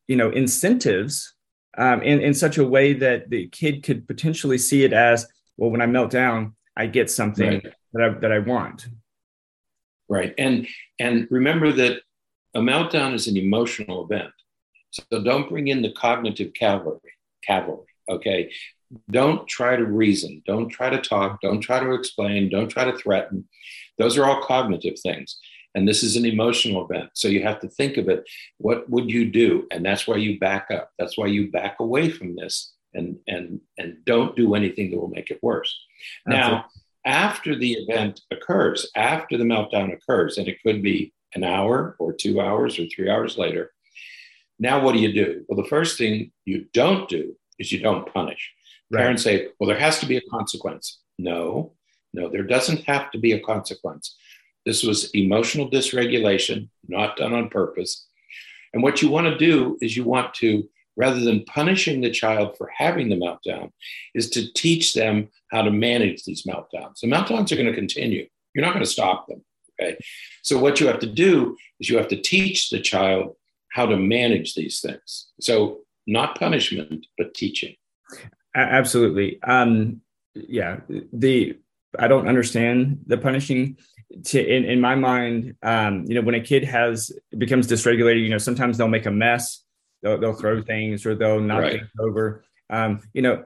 you 0.07 0.15
know 0.15 0.29
incentives 0.29 1.33
um, 1.77 2.01
in, 2.01 2.19
in 2.21 2.33
such 2.33 2.57
a 2.57 2.65
way 2.65 2.93
that 2.93 3.29
the 3.29 3.47
kid 3.49 3.83
could 3.83 4.07
potentially 4.07 4.57
see 4.57 4.83
it 4.83 4.91
as 4.91 5.27
well 5.55 5.69
when 5.69 5.81
i 5.81 5.85
melt 5.85 6.09
down 6.09 6.55
i 6.75 6.85
get 6.87 7.09
something 7.09 7.61
right. 7.63 7.73
that 7.93 8.03
i 8.03 8.09
that 8.19 8.31
i 8.31 8.39
want. 8.39 8.87
Right. 10.09 10.33
And 10.39 10.67
and 10.99 11.27
remember 11.29 11.71
that 11.73 12.01
a 12.55 12.59
meltdown 12.59 13.13
is 13.13 13.27
an 13.27 13.37
emotional 13.37 14.05
event. 14.05 14.31
So 14.89 15.23
don't 15.23 15.47
bring 15.47 15.67
in 15.67 15.83
the 15.83 15.91
cognitive 15.91 16.53
cavalry 16.53 17.13
cavalry 17.43 17.85
okay 18.09 18.51
don't 19.09 19.47
try 19.47 19.75
to 19.75 19.85
reason. 19.85 20.41
Don't 20.45 20.69
try 20.69 20.89
to 20.89 20.99
talk. 20.99 21.41
Don't 21.41 21.61
try 21.61 21.79
to 21.79 21.93
explain. 21.93 22.49
Don't 22.49 22.69
try 22.69 22.85
to 22.85 22.97
threaten. 22.97 23.47
Those 23.97 24.17
are 24.17 24.25
all 24.25 24.41
cognitive 24.41 24.99
things. 24.99 25.37
And 25.75 25.87
this 25.87 26.01
is 26.01 26.15
an 26.15 26.25
emotional 26.25 26.83
event. 26.89 27.11
So 27.13 27.27
you 27.27 27.43
have 27.43 27.59
to 27.59 27.69
think 27.69 27.97
of 27.97 28.09
it. 28.09 28.27
What 28.57 28.89
would 28.89 29.11
you 29.11 29.29
do? 29.29 29.67
And 29.71 29.85
that's 29.85 30.07
why 30.07 30.17
you 30.17 30.39
back 30.39 30.67
up. 30.71 30.91
That's 30.97 31.17
why 31.17 31.27
you 31.27 31.51
back 31.51 31.75
away 31.79 32.09
from 32.09 32.35
this 32.35 32.73
and 32.93 33.17
and 33.27 33.61
and 33.77 33.97
don't 34.05 34.35
do 34.35 34.55
anything 34.55 34.91
that 34.91 34.99
will 34.99 35.09
make 35.09 35.29
it 35.29 35.43
worse. 35.43 35.77
now, 36.25 36.65
after 37.05 37.55
the 37.55 37.73
event 37.73 38.21
occurs, 38.31 38.89
after 38.95 39.37
the 39.37 39.43
meltdown 39.43 39.93
occurs, 39.93 40.37
and 40.37 40.47
it 40.47 40.61
could 40.63 40.81
be 40.81 41.13
an 41.35 41.43
hour 41.43 41.95
or 41.99 42.13
two 42.13 42.41
hours 42.41 42.79
or 42.79 42.85
three 42.87 43.09
hours 43.09 43.37
later, 43.37 43.71
now 44.57 44.83
what 44.83 44.93
do 44.93 44.99
you 44.99 45.13
do? 45.13 45.45
Well, 45.47 45.61
the 45.61 45.69
first 45.69 45.97
thing 45.97 46.31
you 46.45 46.65
don't 46.73 47.07
do 47.07 47.35
is 47.57 47.71
you 47.71 47.79
don't 47.79 48.11
punish. 48.11 48.51
Right. 48.91 49.01
Parents 49.01 49.23
say, 49.23 49.49
well, 49.59 49.67
there 49.67 49.79
has 49.79 49.99
to 49.99 50.05
be 50.05 50.17
a 50.17 50.21
consequence. 50.21 50.99
No, 51.17 51.73
no, 52.13 52.29
there 52.29 52.43
doesn't 52.43 52.83
have 52.85 53.11
to 53.11 53.17
be 53.17 53.33
a 53.33 53.39
consequence. 53.39 54.15
This 54.65 54.83
was 54.83 55.11
emotional 55.11 55.69
dysregulation, 55.69 56.69
not 56.87 57.17
done 57.17 57.33
on 57.33 57.49
purpose. 57.49 58.07
And 58.73 58.83
what 58.83 59.01
you 59.01 59.09
want 59.09 59.27
to 59.27 59.37
do 59.37 59.77
is 59.81 59.95
you 59.95 60.03
want 60.03 60.33
to 60.35 60.67
rather 60.99 61.21
than 61.21 61.45
punishing 61.45 62.01
the 62.01 62.11
child 62.11 62.57
for 62.57 62.69
having 62.77 63.07
the 63.07 63.15
meltdown, 63.15 63.71
is 64.13 64.29
to 64.29 64.51
teach 64.51 64.93
them 64.93 65.29
how 65.49 65.61
to 65.61 65.71
manage 65.71 66.25
these 66.25 66.43
meltdowns. 66.43 66.99
The 66.99 67.07
meltdowns 67.07 67.51
are 67.51 67.55
going 67.55 67.67
to 67.67 67.73
continue. 67.73 68.27
You're 68.53 68.65
not 68.65 68.73
going 68.73 68.83
to 68.83 68.91
stop 68.91 69.25
them. 69.27 69.43
Okay. 69.81 69.97
So 70.43 70.59
what 70.59 70.81
you 70.81 70.87
have 70.87 70.99
to 70.99 71.07
do 71.07 71.55
is 71.79 71.89
you 71.89 71.95
have 71.95 72.09
to 72.09 72.21
teach 72.21 72.69
the 72.69 72.81
child 72.81 73.35
how 73.71 73.85
to 73.85 73.95
manage 73.95 74.55
these 74.55 74.81
things. 74.81 75.29
So 75.39 75.79
not 76.05 76.37
punishment, 76.37 77.05
but 77.17 77.33
teaching. 77.33 77.75
Absolutely. 78.55 79.41
Um, 79.43 80.01
yeah. 80.33 80.81
The 81.13 81.57
I 81.97 82.07
don't 82.07 82.27
understand 82.27 82.99
the 83.07 83.17
punishing. 83.17 83.77
To, 84.25 84.43
in, 84.43 84.65
in 84.65 84.81
my 84.81 84.95
mind, 84.95 85.55
um, 85.61 86.05
you 86.07 86.15
know, 86.15 86.21
when 86.21 86.35
a 86.35 86.41
kid 86.41 86.63
has 86.63 87.11
becomes 87.37 87.67
dysregulated, 87.67 88.23
you 88.23 88.29
know, 88.29 88.37
sometimes 88.37 88.77
they'll 88.77 88.87
make 88.87 89.05
a 89.05 89.11
mess 89.11 89.63
They'll, 90.01 90.17
they'll 90.17 90.33
throw 90.33 90.61
things 90.61 91.05
or 91.05 91.15
they'll 91.15 91.41
knock 91.41 91.61
right. 91.61 91.73
things 91.79 91.89
over. 91.99 92.43
Um, 92.69 93.01
you 93.13 93.21
know, 93.21 93.43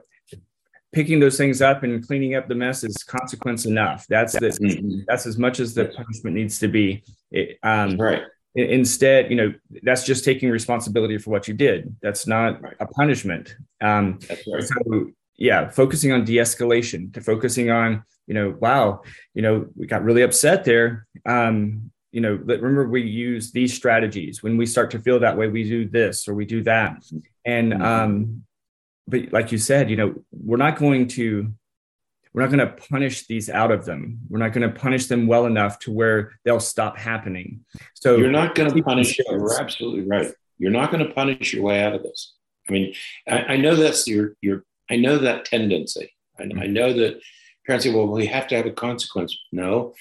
picking 0.92 1.18
those 1.18 1.36
things 1.36 1.60
up 1.60 1.82
and 1.82 2.06
cleaning 2.06 2.36
up 2.36 2.48
the 2.48 2.54
mess 2.54 2.84
is 2.84 2.96
consequence 2.98 3.66
enough. 3.66 4.06
That's 4.08 4.34
the, 4.34 4.46
mm-hmm. 4.46 5.00
that's 5.08 5.26
as 5.26 5.36
much 5.38 5.58
as 5.58 5.74
the 5.74 5.86
punishment 5.86 6.36
needs 6.36 6.58
to 6.60 6.68
be. 6.68 7.02
It, 7.30 7.58
um, 7.62 7.96
right. 7.96 8.22
Instead, 8.54 9.30
you 9.30 9.36
know, 9.36 9.52
that's 9.82 10.04
just 10.04 10.24
taking 10.24 10.48
responsibility 10.48 11.18
for 11.18 11.30
what 11.30 11.48
you 11.48 11.54
did. 11.54 11.96
That's 12.02 12.28
not 12.28 12.62
right. 12.62 12.76
a 12.78 12.86
punishment. 12.86 13.56
Um, 13.84 14.18
right. 14.30 14.62
So, 14.62 15.10
yeah, 15.36 15.68
focusing 15.68 16.12
on 16.12 16.24
de-escalation, 16.24 17.12
to 17.14 17.20
focusing 17.20 17.70
on, 17.70 18.04
you 18.26 18.34
know, 18.34 18.56
wow, 18.60 19.02
you 19.34 19.42
know, 19.42 19.66
we 19.76 19.86
got 19.86 20.04
really 20.04 20.22
upset 20.22 20.64
there. 20.64 21.06
Um, 21.26 21.90
you 22.12 22.20
know 22.20 22.34
remember 22.34 22.88
we 22.88 23.02
use 23.02 23.50
these 23.50 23.74
strategies 23.74 24.40
when 24.40 24.56
we 24.56 24.66
start 24.66 24.92
to 24.92 25.00
feel 25.00 25.18
that 25.18 25.36
way 25.36 25.48
we 25.48 25.64
do 25.64 25.88
this 25.88 26.28
or 26.28 26.34
we 26.34 26.44
do 26.44 26.62
that 26.62 27.02
and 27.44 27.72
mm-hmm. 27.72 27.82
um 27.82 28.44
but 29.08 29.32
like 29.32 29.50
you 29.50 29.58
said 29.58 29.90
you 29.90 29.96
know 29.96 30.14
we're 30.30 30.56
not 30.56 30.78
going 30.78 31.08
to 31.08 31.52
we're 32.34 32.42
not 32.42 32.50
going 32.50 32.66
to 32.66 32.88
punish 32.88 33.26
these 33.28 33.48
out 33.48 33.70
of 33.70 33.84
them. 33.84 34.18
We're 34.28 34.40
not 34.40 34.52
going 34.52 34.68
to 34.68 34.80
punish 34.80 35.06
them 35.06 35.28
well 35.28 35.46
enough 35.46 35.78
to 35.80 35.92
where 35.92 36.32
they'll 36.44 36.58
stop 36.58 36.98
happening. 36.98 37.64
So 37.94 38.16
you're 38.16 38.30
not 38.30 38.56
going 38.56 38.74
to 38.74 38.82
punish. 38.82 39.18
You're 39.18 39.60
absolutely 39.60 40.02
right. 40.02 40.32
You're 40.58 40.72
not 40.72 40.90
going 40.90 41.06
to 41.06 41.14
punish 41.14 41.54
your 41.54 41.62
way 41.62 41.82
out 41.84 41.94
of 41.94 42.02
this. 42.02 42.34
I 42.68 42.72
mean, 42.72 42.94
I, 43.28 43.38
I 43.38 43.56
know 43.56 43.76
that's 43.76 44.06
your 44.06 44.36
your. 44.40 44.64
I 44.90 44.96
know 44.96 45.18
that 45.18 45.44
tendency. 45.44 46.12
I, 46.38 46.44
mm-hmm. 46.44 46.60
I 46.60 46.66
know 46.66 46.92
that 46.92 47.20
parents 47.66 47.84
say, 47.84 47.94
"Well, 47.94 48.08
we 48.08 48.26
have 48.26 48.46
to 48.48 48.56
have 48.56 48.66
a 48.66 48.72
consequence." 48.72 49.36
No, 49.52 49.94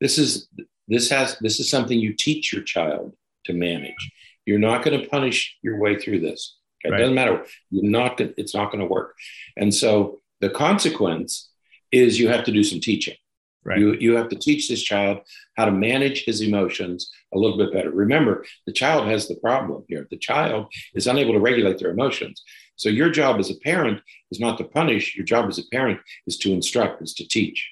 this 0.00 0.18
is 0.18 0.48
this 0.88 1.10
has 1.10 1.38
this 1.40 1.60
is 1.60 1.70
something 1.70 1.98
you 1.98 2.14
teach 2.14 2.52
your 2.52 2.62
child 2.62 3.14
to 3.44 3.52
manage. 3.52 4.12
You're 4.46 4.58
not 4.58 4.82
going 4.82 5.00
to 5.00 5.08
punish 5.08 5.56
your 5.62 5.78
way 5.78 5.98
through 5.98 6.20
this. 6.20 6.56
It 6.84 6.90
right. 6.90 6.98
doesn't 6.98 7.14
matter. 7.14 7.44
You're 7.70 7.90
not. 7.90 8.16
Gonna, 8.16 8.30
it's 8.36 8.54
not 8.54 8.70
going 8.70 8.80
to 8.80 8.86
work. 8.86 9.14
And 9.56 9.74
so 9.74 10.20
the 10.40 10.50
consequence 10.50 11.50
is 11.92 12.18
you 12.18 12.28
have 12.28 12.44
to 12.44 12.52
do 12.52 12.64
some 12.64 12.80
teaching. 12.80 13.16
Right. 13.64 13.78
You, 13.78 13.94
you 13.94 14.16
have 14.16 14.28
to 14.30 14.36
teach 14.36 14.68
this 14.68 14.82
child 14.82 15.18
how 15.56 15.66
to 15.66 15.72
manage 15.72 16.24
his 16.24 16.40
emotions 16.40 17.10
a 17.34 17.38
little 17.38 17.58
bit 17.58 17.72
better. 17.72 17.90
Remember, 17.90 18.44
the 18.66 18.72
child 18.72 19.08
has 19.08 19.28
the 19.28 19.34
problem 19.36 19.84
here. 19.88 20.06
The 20.10 20.16
child 20.16 20.72
is 20.94 21.06
unable 21.06 21.34
to 21.34 21.40
regulate 21.40 21.78
their 21.78 21.90
emotions. 21.90 22.42
So 22.76 22.88
your 22.88 23.10
job 23.10 23.38
as 23.40 23.50
a 23.50 23.56
parent 23.56 24.00
is 24.30 24.40
not 24.40 24.56
to 24.58 24.64
punish. 24.64 25.16
Your 25.16 25.26
job 25.26 25.48
as 25.48 25.58
a 25.58 25.66
parent 25.72 26.00
is 26.26 26.38
to 26.38 26.52
instruct, 26.52 27.02
is 27.02 27.12
to 27.14 27.26
teach. 27.28 27.68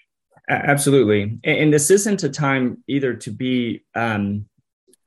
Absolutely. 0.49 1.39
And 1.45 1.73
this 1.73 1.91
isn't 1.91 2.23
a 2.23 2.29
time 2.29 2.83
either 2.89 3.15
to 3.15 3.31
be, 3.31 3.85
um, 3.95 4.47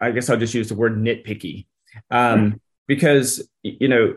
I 0.02 0.12
guess 0.12 0.30
I'll 0.30 0.38
just 0.38 0.54
use 0.54 0.70
the 0.70 0.76
word 0.76 0.98
nitpicky. 0.98 1.68
Um, 2.10 2.62
because, 2.88 3.48
you 3.64 3.88
know, 3.88 4.16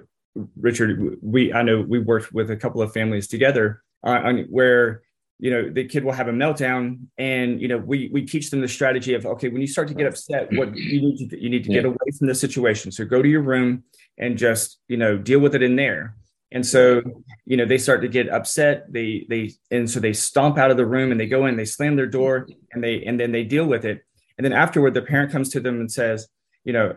Richard, 0.56 1.18
we 1.20 1.52
I 1.52 1.62
know 1.62 1.82
we 1.82 1.98
worked 1.98 2.32
with 2.32 2.50
a 2.50 2.56
couple 2.56 2.80
of 2.80 2.92
families 2.92 3.28
together 3.28 3.82
on, 4.02 4.46
where 4.48 5.02
you 5.42 5.50
know 5.50 5.68
the 5.68 5.84
kid 5.84 6.04
will 6.04 6.12
have 6.12 6.28
a 6.28 6.32
meltdown 6.32 7.00
and 7.18 7.60
you 7.60 7.66
know 7.66 7.76
we 7.76 8.08
we 8.12 8.24
teach 8.24 8.48
them 8.48 8.60
the 8.60 8.68
strategy 8.68 9.12
of 9.14 9.26
okay 9.26 9.48
when 9.48 9.60
you 9.60 9.66
start 9.66 9.88
to 9.88 9.94
get 9.94 10.06
upset 10.06 10.46
what 10.52 10.72
you 10.76 11.02
need 11.02 11.28
to 11.30 11.42
you 11.42 11.50
need 11.50 11.64
to 11.64 11.70
yeah. 11.72 11.78
get 11.78 11.86
away 11.86 12.10
from 12.16 12.28
the 12.28 12.34
situation. 12.34 12.92
So 12.92 13.04
go 13.04 13.20
to 13.20 13.28
your 13.28 13.42
room 13.42 13.82
and 14.16 14.38
just 14.38 14.78
you 14.86 14.96
know 14.96 15.18
deal 15.18 15.40
with 15.40 15.56
it 15.56 15.62
in 15.64 15.74
there. 15.74 16.14
And 16.52 16.64
so 16.64 17.02
you 17.44 17.56
know 17.56 17.66
they 17.66 17.78
start 17.78 18.02
to 18.02 18.08
get 18.08 18.28
upset. 18.28 18.92
They 18.92 19.26
they 19.28 19.50
and 19.72 19.90
so 19.90 19.98
they 19.98 20.12
stomp 20.12 20.58
out 20.58 20.70
of 20.70 20.76
the 20.76 20.86
room 20.86 21.10
and 21.10 21.20
they 21.20 21.26
go 21.26 21.46
in 21.46 21.56
they 21.56 21.64
slam 21.64 21.96
their 21.96 22.06
door 22.06 22.46
and 22.72 22.82
they 22.82 23.02
and 23.02 23.18
then 23.18 23.32
they 23.32 23.42
deal 23.42 23.66
with 23.66 23.84
it. 23.84 24.04
And 24.38 24.44
then 24.44 24.52
afterward 24.52 24.94
the 24.94 25.02
parent 25.02 25.32
comes 25.32 25.48
to 25.50 25.60
them 25.60 25.80
and 25.80 25.90
says 25.90 26.28
you 26.62 26.72
know 26.72 26.94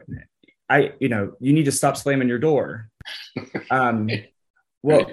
i 0.69 0.93
you 0.99 1.10
know 1.10 1.34
you 1.39 1.51
need 1.51 1.65
to 1.65 1.71
stop 1.71 1.97
slamming 1.97 2.29
your 2.29 2.38
door. 2.39 2.89
Um 3.71 4.10
well 4.84 5.12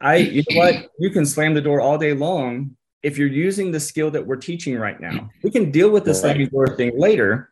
I, 0.00 0.16
you 0.16 0.42
know 0.50 0.58
what? 0.58 0.90
You 0.98 1.10
can 1.10 1.26
slam 1.26 1.54
the 1.54 1.60
door 1.60 1.80
all 1.80 1.98
day 1.98 2.12
long 2.12 2.76
if 3.02 3.18
you're 3.18 3.28
using 3.28 3.70
the 3.70 3.80
skill 3.80 4.10
that 4.12 4.26
we're 4.26 4.36
teaching 4.36 4.76
right 4.76 5.00
now. 5.00 5.30
We 5.42 5.50
can 5.50 5.70
deal 5.70 5.90
with 5.90 6.04
the 6.04 6.12
right. 6.12 6.20
slamming 6.20 6.48
door 6.48 6.76
thing 6.76 6.98
later. 6.98 7.50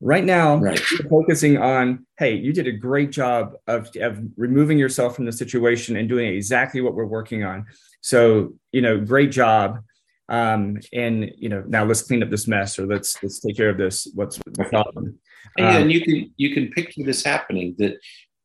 Right 0.00 0.24
now, 0.24 0.56
right. 0.56 0.80
we're 0.92 1.08
focusing 1.08 1.58
on, 1.58 2.06
hey, 2.18 2.34
you 2.34 2.52
did 2.52 2.68
a 2.68 2.72
great 2.72 3.10
job 3.10 3.54
of, 3.66 3.90
of 3.96 4.20
removing 4.36 4.78
yourself 4.78 5.16
from 5.16 5.24
the 5.24 5.32
situation 5.32 5.96
and 5.96 6.08
doing 6.08 6.32
exactly 6.32 6.80
what 6.80 6.94
we're 6.94 7.04
working 7.04 7.42
on. 7.42 7.66
So, 8.00 8.54
you 8.70 8.80
know, 8.80 9.00
great 9.00 9.32
job. 9.32 9.80
Um, 10.28 10.78
and 10.92 11.32
you 11.36 11.48
know, 11.48 11.64
now 11.66 11.84
let's 11.84 12.02
clean 12.02 12.22
up 12.22 12.30
this 12.30 12.46
mess 12.46 12.78
or 12.78 12.86
let's 12.86 13.20
let's 13.22 13.40
take 13.40 13.56
care 13.56 13.70
of 13.70 13.78
this. 13.78 14.06
What's 14.14 14.38
the 14.44 14.64
problem? 14.64 15.18
Um, 15.58 15.64
and 15.66 15.92
you 15.92 16.02
can 16.02 16.32
you 16.36 16.54
can 16.54 16.70
picture 16.70 17.02
this 17.02 17.24
happening 17.24 17.74
that 17.78 17.98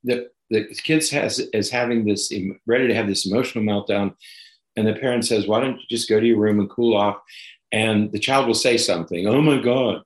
that 0.04 0.30
the 0.50 0.66
kids 0.84 1.10
has 1.10 1.40
is 1.40 1.70
having 1.70 2.06
this 2.06 2.32
ready 2.66 2.88
to 2.88 2.96
have 2.96 3.08
this 3.08 3.26
emotional 3.26 3.64
meltdown 3.64 4.14
and 4.76 4.88
the 4.88 4.94
parent 4.94 5.26
says 5.26 5.48
why 5.48 5.60
don't 5.60 5.80
you 5.80 5.86
just 5.90 6.10
go 6.10 6.20
to 6.20 6.26
your 6.26 6.40
room 6.40 6.60
and 6.60 6.70
cool 6.70 6.96
off 6.96 7.18
and 7.72 8.12
the 8.12 8.20
child 8.20 8.48
will 8.48 8.54
say 8.54 8.78
something 8.78 9.28
oh 9.28 9.42
my 9.42 9.60
god 9.62 10.02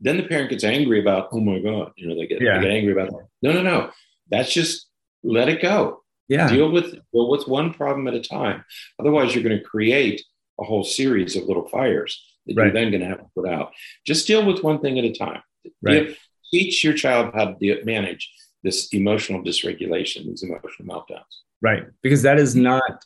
then 0.00 0.16
the 0.16 0.22
parent 0.22 0.50
gets 0.50 0.64
angry 0.64 1.00
about 1.00 1.28
oh 1.32 1.40
my 1.40 1.58
god 1.58 1.92
you 1.96 2.06
know 2.06 2.14
they 2.14 2.26
get, 2.26 2.40
yeah. 2.40 2.56
they 2.56 2.64
get 2.64 2.70
angry 2.70 2.92
about 2.92 3.08
it. 3.08 3.14
no 3.42 3.52
no 3.52 3.62
no 3.62 3.90
that's 4.30 4.52
just 4.52 4.86
let 5.22 5.48
it 5.48 5.62
go 5.62 6.02
yeah 6.28 6.48
deal 6.48 6.70
with 6.70 6.92
deal 7.12 7.30
with 7.30 7.48
one 7.48 7.72
problem 7.72 8.06
at 8.06 8.14
a 8.14 8.20
time 8.20 8.64
otherwise 9.00 9.34
you're 9.34 9.44
going 9.44 9.58
to 9.58 9.64
create 9.64 10.22
a 10.60 10.64
whole 10.64 10.84
series 10.84 11.36
of 11.36 11.44
little 11.44 11.68
fires 11.68 12.24
that 12.46 12.56
right. 12.56 12.64
you're 12.64 12.72
then 12.74 12.90
going 12.90 13.00
to 13.00 13.06
have 13.06 13.18
to 13.18 13.30
put 13.34 13.48
out 13.48 13.72
just 14.06 14.26
deal 14.26 14.44
with 14.44 14.62
one 14.62 14.80
thing 14.80 14.98
at 14.98 15.04
a 15.04 15.12
time 15.12 15.42
right. 15.82 16.16
teach 16.52 16.84
your 16.84 16.94
child 16.94 17.32
how 17.34 17.46
to 17.46 17.84
manage 17.84 18.30
this 18.62 18.88
emotional 18.92 19.42
dysregulation, 19.42 20.26
these 20.26 20.42
emotional 20.42 20.88
meltdowns. 20.88 21.22
Right, 21.60 21.84
because 22.02 22.22
that 22.22 22.38
is 22.38 22.54
not 22.54 23.04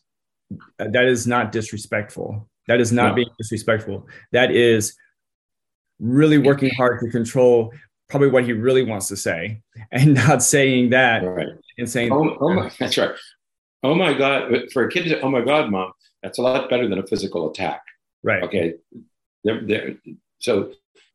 that 0.79 1.05
is 1.05 1.27
not 1.27 1.53
disrespectful. 1.53 2.49
That 2.69 2.81
is 2.81 2.93
not 2.93 3.09
no. 3.09 3.15
being 3.15 3.31
disrespectful. 3.39 4.07
That 4.33 4.51
is 4.51 4.95
really 5.99 6.39
working 6.39 6.71
hard 6.71 7.01
to 7.01 7.11
control 7.11 7.73
probably 8.09 8.29
what 8.29 8.45
he 8.45 8.53
really 8.53 8.85
wants 8.85 9.09
to 9.09 9.17
say 9.17 9.63
and 9.91 10.15
not 10.27 10.43
saying 10.43 10.91
that 10.91 11.25
right. 11.25 11.49
and 11.79 11.89
saying 11.89 12.13
oh, 12.13 12.37
oh 12.41 12.53
my, 12.53 12.71
that's 12.79 12.99
right 12.99 13.15
oh 13.83 13.95
my 13.95 14.13
god 14.13 14.53
for 14.73 14.85
a 14.85 14.91
kid 14.91 15.05
to 15.05 15.11
say 15.11 15.21
oh 15.23 15.31
my 15.31 15.41
god 15.41 15.71
mom 15.71 15.91
that's 16.23 16.39
a 16.39 16.43
lot 16.43 16.69
better 16.69 16.89
than 16.89 16.99
a 16.99 17.07
physical 17.07 17.51
attack 17.51 17.83
right 18.23 18.43
okay 18.43 18.75
they're, 19.45 19.67
they're, 19.67 19.95
so 20.39 20.73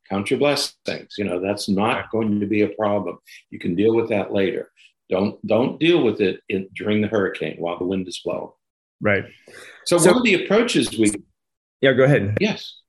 count 0.09 0.29
your 0.29 0.39
blessings. 0.39 1.15
You 1.17 1.25
know, 1.25 1.39
that's 1.39 1.69
not 1.69 2.09
going 2.11 2.39
to 2.39 2.45
be 2.45 2.61
a 2.61 2.69
problem. 2.69 3.17
You 3.49 3.59
can 3.59 3.75
deal 3.75 3.95
with 3.95 4.09
that 4.09 4.33
later. 4.33 4.71
Don't 5.09 5.45
don't 5.47 5.79
deal 5.79 6.03
with 6.03 6.19
it 6.21 6.41
in, 6.49 6.67
during 6.75 7.01
the 7.01 7.07
hurricane 7.07 7.55
while 7.59 7.77
the 7.77 7.85
wind 7.85 8.07
is 8.07 8.19
blowing. 8.23 8.51
Right. 9.01 9.25
So, 9.85 9.97
so 9.97 10.11
one 10.11 10.17
of 10.17 10.23
the 10.23 10.43
approaches 10.43 10.97
we 10.97 11.11
yeah 11.81 11.93
go 11.93 12.05
ahead 12.05 12.35
yes 12.41 12.81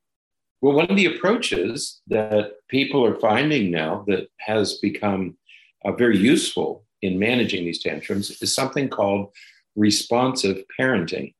well 0.62 0.72
one 0.72 0.86
of 0.90 0.96
the 0.96 1.04
approaches 1.04 2.00
that 2.06 2.52
people 2.68 3.04
are 3.04 3.20
finding 3.20 3.70
now 3.70 4.04
that 4.08 4.28
has 4.38 4.78
become 4.78 5.36
uh, 5.84 5.92
very 5.92 6.16
useful 6.16 6.84
in 7.02 7.18
managing 7.18 7.64
these 7.64 7.82
tantrums 7.82 8.30
is 8.42 8.54
something 8.54 8.88
called 8.88 9.30
responsive 9.76 10.64
parenting. 10.78 11.34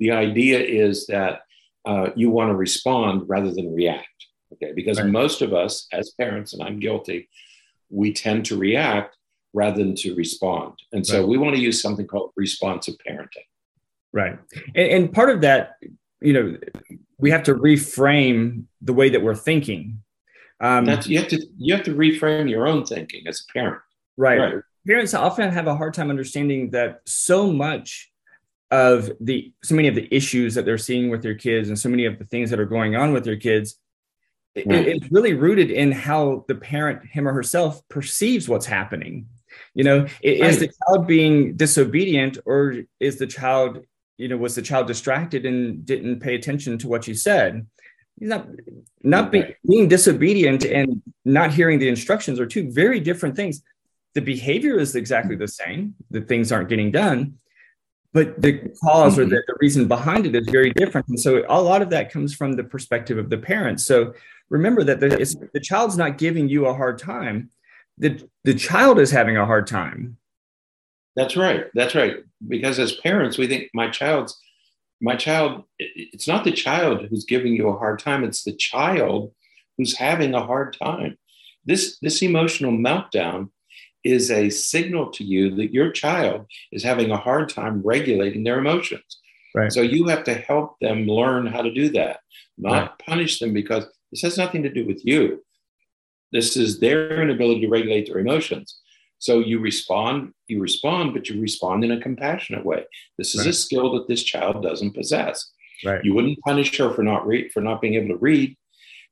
The 0.00 0.10
idea 0.10 0.58
is 0.60 1.06
that 1.06 1.42
uh, 1.86 2.10
you 2.16 2.30
want 2.30 2.50
to 2.50 2.54
respond 2.54 3.28
rather 3.28 3.52
than 3.52 3.72
react. 3.72 4.08
Okay. 4.54 4.72
Because 4.74 5.00
right. 5.00 5.10
most 5.10 5.42
of 5.42 5.52
us, 5.52 5.86
as 5.92 6.10
parents, 6.18 6.52
and 6.52 6.62
I'm 6.62 6.78
guilty, 6.78 7.28
we 7.90 8.12
tend 8.12 8.44
to 8.46 8.56
react 8.56 9.16
rather 9.52 9.78
than 9.78 9.94
to 9.94 10.14
respond. 10.14 10.74
And 10.92 11.06
so 11.06 11.20
right. 11.20 11.28
we 11.28 11.38
want 11.38 11.54
to 11.54 11.62
use 11.62 11.80
something 11.80 12.06
called 12.06 12.32
responsive 12.36 12.96
parenting. 13.06 13.46
Right. 14.12 14.38
And, 14.74 14.88
and 14.88 15.12
part 15.12 15.30
of 15.30 15.40
that, 15.42 15.76
you 16.20 16.32
know, 16.32 16.56
we 17.18 17.30
have 17.30 17.44
to 17.44 17.54
reframe 17.54 18.64
the 18.82 18.92
way 18.92 19.08
that 19.10 19.22
we're 19.22 19.34
thinking. 19.34 20.02
Um, 20.60 20.84
That's, 20.84 21.06
you 21.06 21.18
have 21.18 21.28
to 21.28 21.46
you 21.56 21.74
have 21.74 21.84
to 21.84 21.94
reframe 21.94 22.48
your 22.48 22.66
own 22.66 22.84
thinking 22.84 23.26
as 23.26 23.44
a 23.48 23.52
parent. 23.52 23.82
Right. 24.16 24.38
right. 24.38 24.54
Parents 24.86 25.14
often 25.14 25.50
have 25.50 25.66
a 25.66 25.76
hard 25.76 25.94
time 25.94 26.10
understanding 26.10 26.70
that 26.70 27.00
so 27.06 27.52
much 27.52 28.12
of 28.70 29.10
the 29.20 29.52
so 29.62 29.74
many 29.74 29.88
of 29.88 29.94
the 29.94 30.12
issues 30.14 30.54
that 30.54 30.64
they're 30.64 30.78
seeing 30.78 31.10
with 31.10 31.22
their 31.22 31.34
kids 31.34 31.68
and 31.68 31.78
so 31.78 31.88
many 31.88 32.06
of 32.06 32.18
the 32.18 32.24
things 32.24 32.50
that 32.50 32.58
are 32.58 32.64
going 32.64 32.96
on 32.96 33.12
with 33.12 33.24
their 33.24 33.36
kids 33.36 33.78
it, 34.54 34.66
it's 34.66 35.10
really 35.10 35.34
rooted 35.34 35.70
in 35.70 35.92
how 35.92 36.44
the 36.48 36.54
parent, 36.54 37.06
him 37.06 37.26
or 37.26 37.32
herself, 37.32 37.86
perceives 37.88 38.48
what's 38.48 38.66
happening. 38.66 39.26
You 39.74 39.84
know, 39.84 40.06
is 40.22 40.60
the 40.60 40.68
child 40.68 41.06
being 41.06 41.56
disobedient, 41.56 42.38
or 42.44 42.82
is 43.00 43.18
the 43.18 43.26
child, 43.26 43.84
you 44.16 44.28
know, 44.28 44.36
was 44.36 44.54
the 44.54 44.62
child 44.62 44.86
distracted 44.86 45.46
and 45.46 45.84
didn't 45.84 46.20
pay 46.20 46.34
attention 46.34 46.78
to 46.78 46.88
what 46.88 47.06
you 47.08 47.14
said? 47.14 47.66
He's 48.18 48.28
not 48.28 48.46
not 49.02 49.32
be, 49.32 49.56
being 49.68 49.88
disobedient 49.88 50.64
and 50.64 51.02
not 51.24 51.52
hearing 51.52 51.78
the 51.78 51.88
instructions 51.88 52.38
are 52.38 52.46
two 52.46 52.70
very 52.70 53.00
different 53.00 53.34
things. 53.34 53.62
The 54.14 54.20
behavior 54.20 54.78
is 54.78 54.94
exactly 54.94 55.34
the 55.34 55.48
same. 55.48 55.96
The 56.10 56.20
things 56.20 56.52
aren't 56.52 56.68
getting 56.68 56.92
done, 56.92 57.38
but 58.12 58.40
the 58.40 58.72
cause 58.80 59.18
or 59.18 59.22
mm-hmm. 59.22 59.30
the, 59.30 59.42
the 59.48 59.56
reason 59.60 59.88
behind 59.88 60.26
it 60.26 60.36
is 60.36 60.48
very 60.48 60.70
different. 60.70 61.08
And 61.08 61.18
so 61.18 61.44
a 61.48 61.60
lot 61.60 61.82
of 61.82 61.90
that 61.90 62.12
comes 62.12 62.32
from 62.32 62.52
the 62.52 62.62
perspective 62.62 63.18
of 63.18 63.28
the 63.28 63.38
parents. 63.38 63.84
So 63.84 64.14
remember 64.54 64.84
that 64.84 65.00
the, 65.00 65.48
the 65.52 65.60
child's 65.60 65.96
not 65.96 66.16
giving 66.16 66.48
you 66.48 66.66
a 66.66 66.74
hard 66.74 66.98
time. 66.98 67.50
The, 67.98 68.26
the 68.44 68.54
child 68.54 68.98
is 69.00 69.10
having 69.10 69.36
a 69.36 69.44
hard 69.44 69.66
time. 69.66 70.16
That's 71.16 71.36
right. 71.36 71.66
That's 71.74 71.94
right. 71.94 72.16
Because 72.46 72.78
as 72.78 72.92
parents, 72.92 73.36
we 73.36 73.46
think 73.46 73.70
my 73.74 73.90
child's 73.90 74.40
my 75.00 75.16
child, 75.16 75.64
it's 75.78 76.28
not 76.28 76.44
the 76.44 76.52
child 76.52 77.06
who's 77.10 77.24
giving 77.24 77.52
you 77.52 77.68
a 77.68 77.76
hard 77.76 77.98
time, 77.98 78.24
it's 78.24 78.44
the 78.44 78.54
child 78.54 79.32
who's 79.76 79.96
having 79.98 80.34
a 80.34 80.46
hard 80.46 80.76
time. 80.80 81.18
This, 81.64 81.98
this 82.00 82.22
emotional 82.22 82.72
meltdown 82.72 83.50
is 84.04 84.30
a 84.30 84.50
signal 84.50 85.10
to 85.12 85.24
you 85.24 85.54
that 85.56 85.72
your 85.72 85.90
child 85.90 86.46
is 86.72 86.82
having 86.82 87.10
a 87.10 87.16
hard 87.16 87.48
time 87.48 87.82
regulating 87.82 88.44
their 88.44 88.58
emotions. 88.58 89.18
Right. 89.54 89.72
So 89.72 89.82
you 89.82 90.06
have 90.08 90.24
to 90.24 90.34
help 90.34 90.78
them 90.80 91.06
learn 91.06 91.46
how 91.46 91.62
to 91.62 91.72
do 91.72 91.90
that, 91.90 92.20
not 92.56 92.72
right. 92.72 92.98
punish 93.06 93.40
them 93.40 93.52
because 93.52 93.84
this 94.14 94.22
has 94.22 94.38
nothing 94.38 94.62
to 94.62 94.70
do 94.70 94.86
with 94.86 95.04
you. 95.04 95.44
This 96.30 96.56
is 96.56 96.78
their 96.78 97.20
inability 97.20 97.62
to 97.62 97.68
regulate 97.68 98.06
their 98.06 98.20
emotions. 98.20 98.78
So 99.18 99.40
you 99.40 99.58
respond, 99.58 100.32
you 100.46 100.60
respond, 100.60 101.14
but 101.14 101.28
you 101.28 101.40
respond 101.40 101.82
in 101.82 101.90
a 101.90 102.00
compassionate 102.00 102.64
way. 102.64 102.84
This 103.18 103.34
is 103.34 103.40
right. 103.40 103.48
a 103.48 103.52
skill 103.52 103.92
that 103.94 104.06
this 104.06 104.22
child 104.22 104.62
doesn't 104.62 104.92
possess. 104.92 105.50
Right. 105.84 106.04
You 106.04 106.14
wouldn't 106.14 106.38
punish 106.46 106.78
her 106.78 106.94
for 106.94 107.02
not 107.02 107.26
read 107.26 107.50
for 107.50 107.60
not 107.60 107.80
being 107.80 107.94
able 107.94 108.14
to 108.14 108.18
read. 108.18 108.56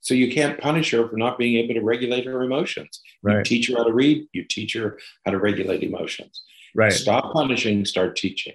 So 0.02 0.14
you 0.14 0.32
can't 0.32 0.60
punish 0.60 0.92
her 0.92 1.08
for 1.08 1.16
not 1.16 1.36
being 1.36 1.56
able 1.56 1.74
to 1.74 1.82
regulate 1.82 2.24
her 2.26 2.44
emotions. 2.44 3.00
Right. 3.24 3.38
You 3.38 3.42
teach 3.42 3.68
her 3.70 3.78
how 3.78 3.84
to 3.84 3.92
read, 3.92 4.28
you 4.32 4.44
teach 4.44 4.74
her 4.74 5.00
how 5.24 5.32
to 5.32 5.38
regulate 5.38 5.82
emotions. 5.82 6.42
Right. 6.76 6.92
Stop 6.92 7.32
punishing, 7.32 7.84
start 7.86 8.14
teaching. 8.14 8.54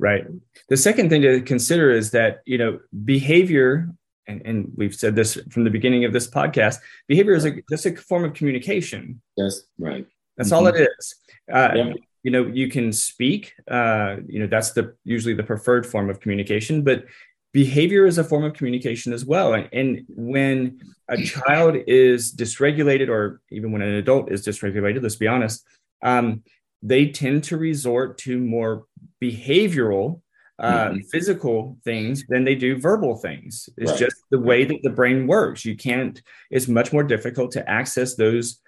Right. 0.00 0.24
The 0.68 0.76
second 0.76 1.10
thing 1.10 1.22
to 1.22 1.40
consider 1.40 1.92
is 1.92 2.10
that, 2.10 2.40
you 2.46 2.58
know, 2.58 2.80
behavior, 3.04 3.90
and, 4.26 4.42
and 4.44 4.72
we've 4.76 4.94
said 4.94 5.14
this 5.14 5.38
from 5.50 5.64
the 5.64 5.70
beginning 5.70 6.04
of 6.04 6.12
this 6.12 6.28
podcast, 6.28 6.78
behavior 7.08 7.34
is 7.34 7.44
a, 7.44 7.52
just 7.70 7.86
a 7.86 7.96
form 7.96 8.24
of 8.24 8.34
communication. 8.34 9.20
Yes, 9.36 9.62
right. 9.78 10.06
That's 10.36 10.52
all 10.52 10.66
it 10.66 10.76
is. 10.76 11.14
Uh, 11.52 11.70
Yeah. 11.74 11.92
You 12.24 12.30
know, 12.30 12.46
you 12.46 12.70
can 12.70 12.90
speak. 12.90 13.52
Uh, 13.70 14.16
you 14.26 14.40
know, 14.40 14.46
that's 14.46 14.70
the 14.72 14.96
usually 15.04 15.34
the 15.34 15.42
preferred 15.42 15.86
form 15.86 16.08
of 16.08 16.20
communication, 16.20 16.82
but 16.82 17.04
behavior 17.52 18.06
is 18.06 18.16
a 18.16 18.24
form 18.24 18.44
of 18.44 18.54
communication 18.54 19.12
as 19.12 19.26
well. 19.26 19.52
And, 19.52 19.68
and 19.72 20.04
when 20.08 20.80
a 21.08 21.22
child 21.22 21.76
is 21.86 22.34
dysregulated, 22.34 23.10
or 23.10 23.42
even 23.50 23.72
when 23.72 23.82
an 23.82 23.94
adult 23.96 24.32
is 24.32 24.42
dysregulated, 24.42 25.02
let's 25.02 25.16
be 25.16 25.28
honest, 25.28 25.66
um, 26.02 26.42
they 26.82 27.08
tend 27.08 27.44
to 27.44 27.58
resort 27.58 28.16
to 28.18 28.38
more 28.38 28.86
behavioral, 29.22 30.22
uh, 30.58 30.90
Mhm. 30.90 31.04
physical 31.10 31.76
things 31.84 32.24
than 32.28 32.44
they 32.44 32.54
do 32.54 32.76
verbal 32.78 33.16
things. 33.16 33.68
It's 33.76 33.90
Right. 33.92 33.98
just 34.00 34.16
the 34.30 34.38
way 34.38 34.64
that 34.64 34.82
the 34.82 34.90
brain 34.90 35.26
works. 35.26 35.64
You 35.64 35.76
can't. 35.76 36.20
It's 36.50 36.68
much 36.68 36.92
more 36.92 37.02
difficult 37.02 37.50
to 37.52 37.68
access 37.68 38.14
those 38.14 38.60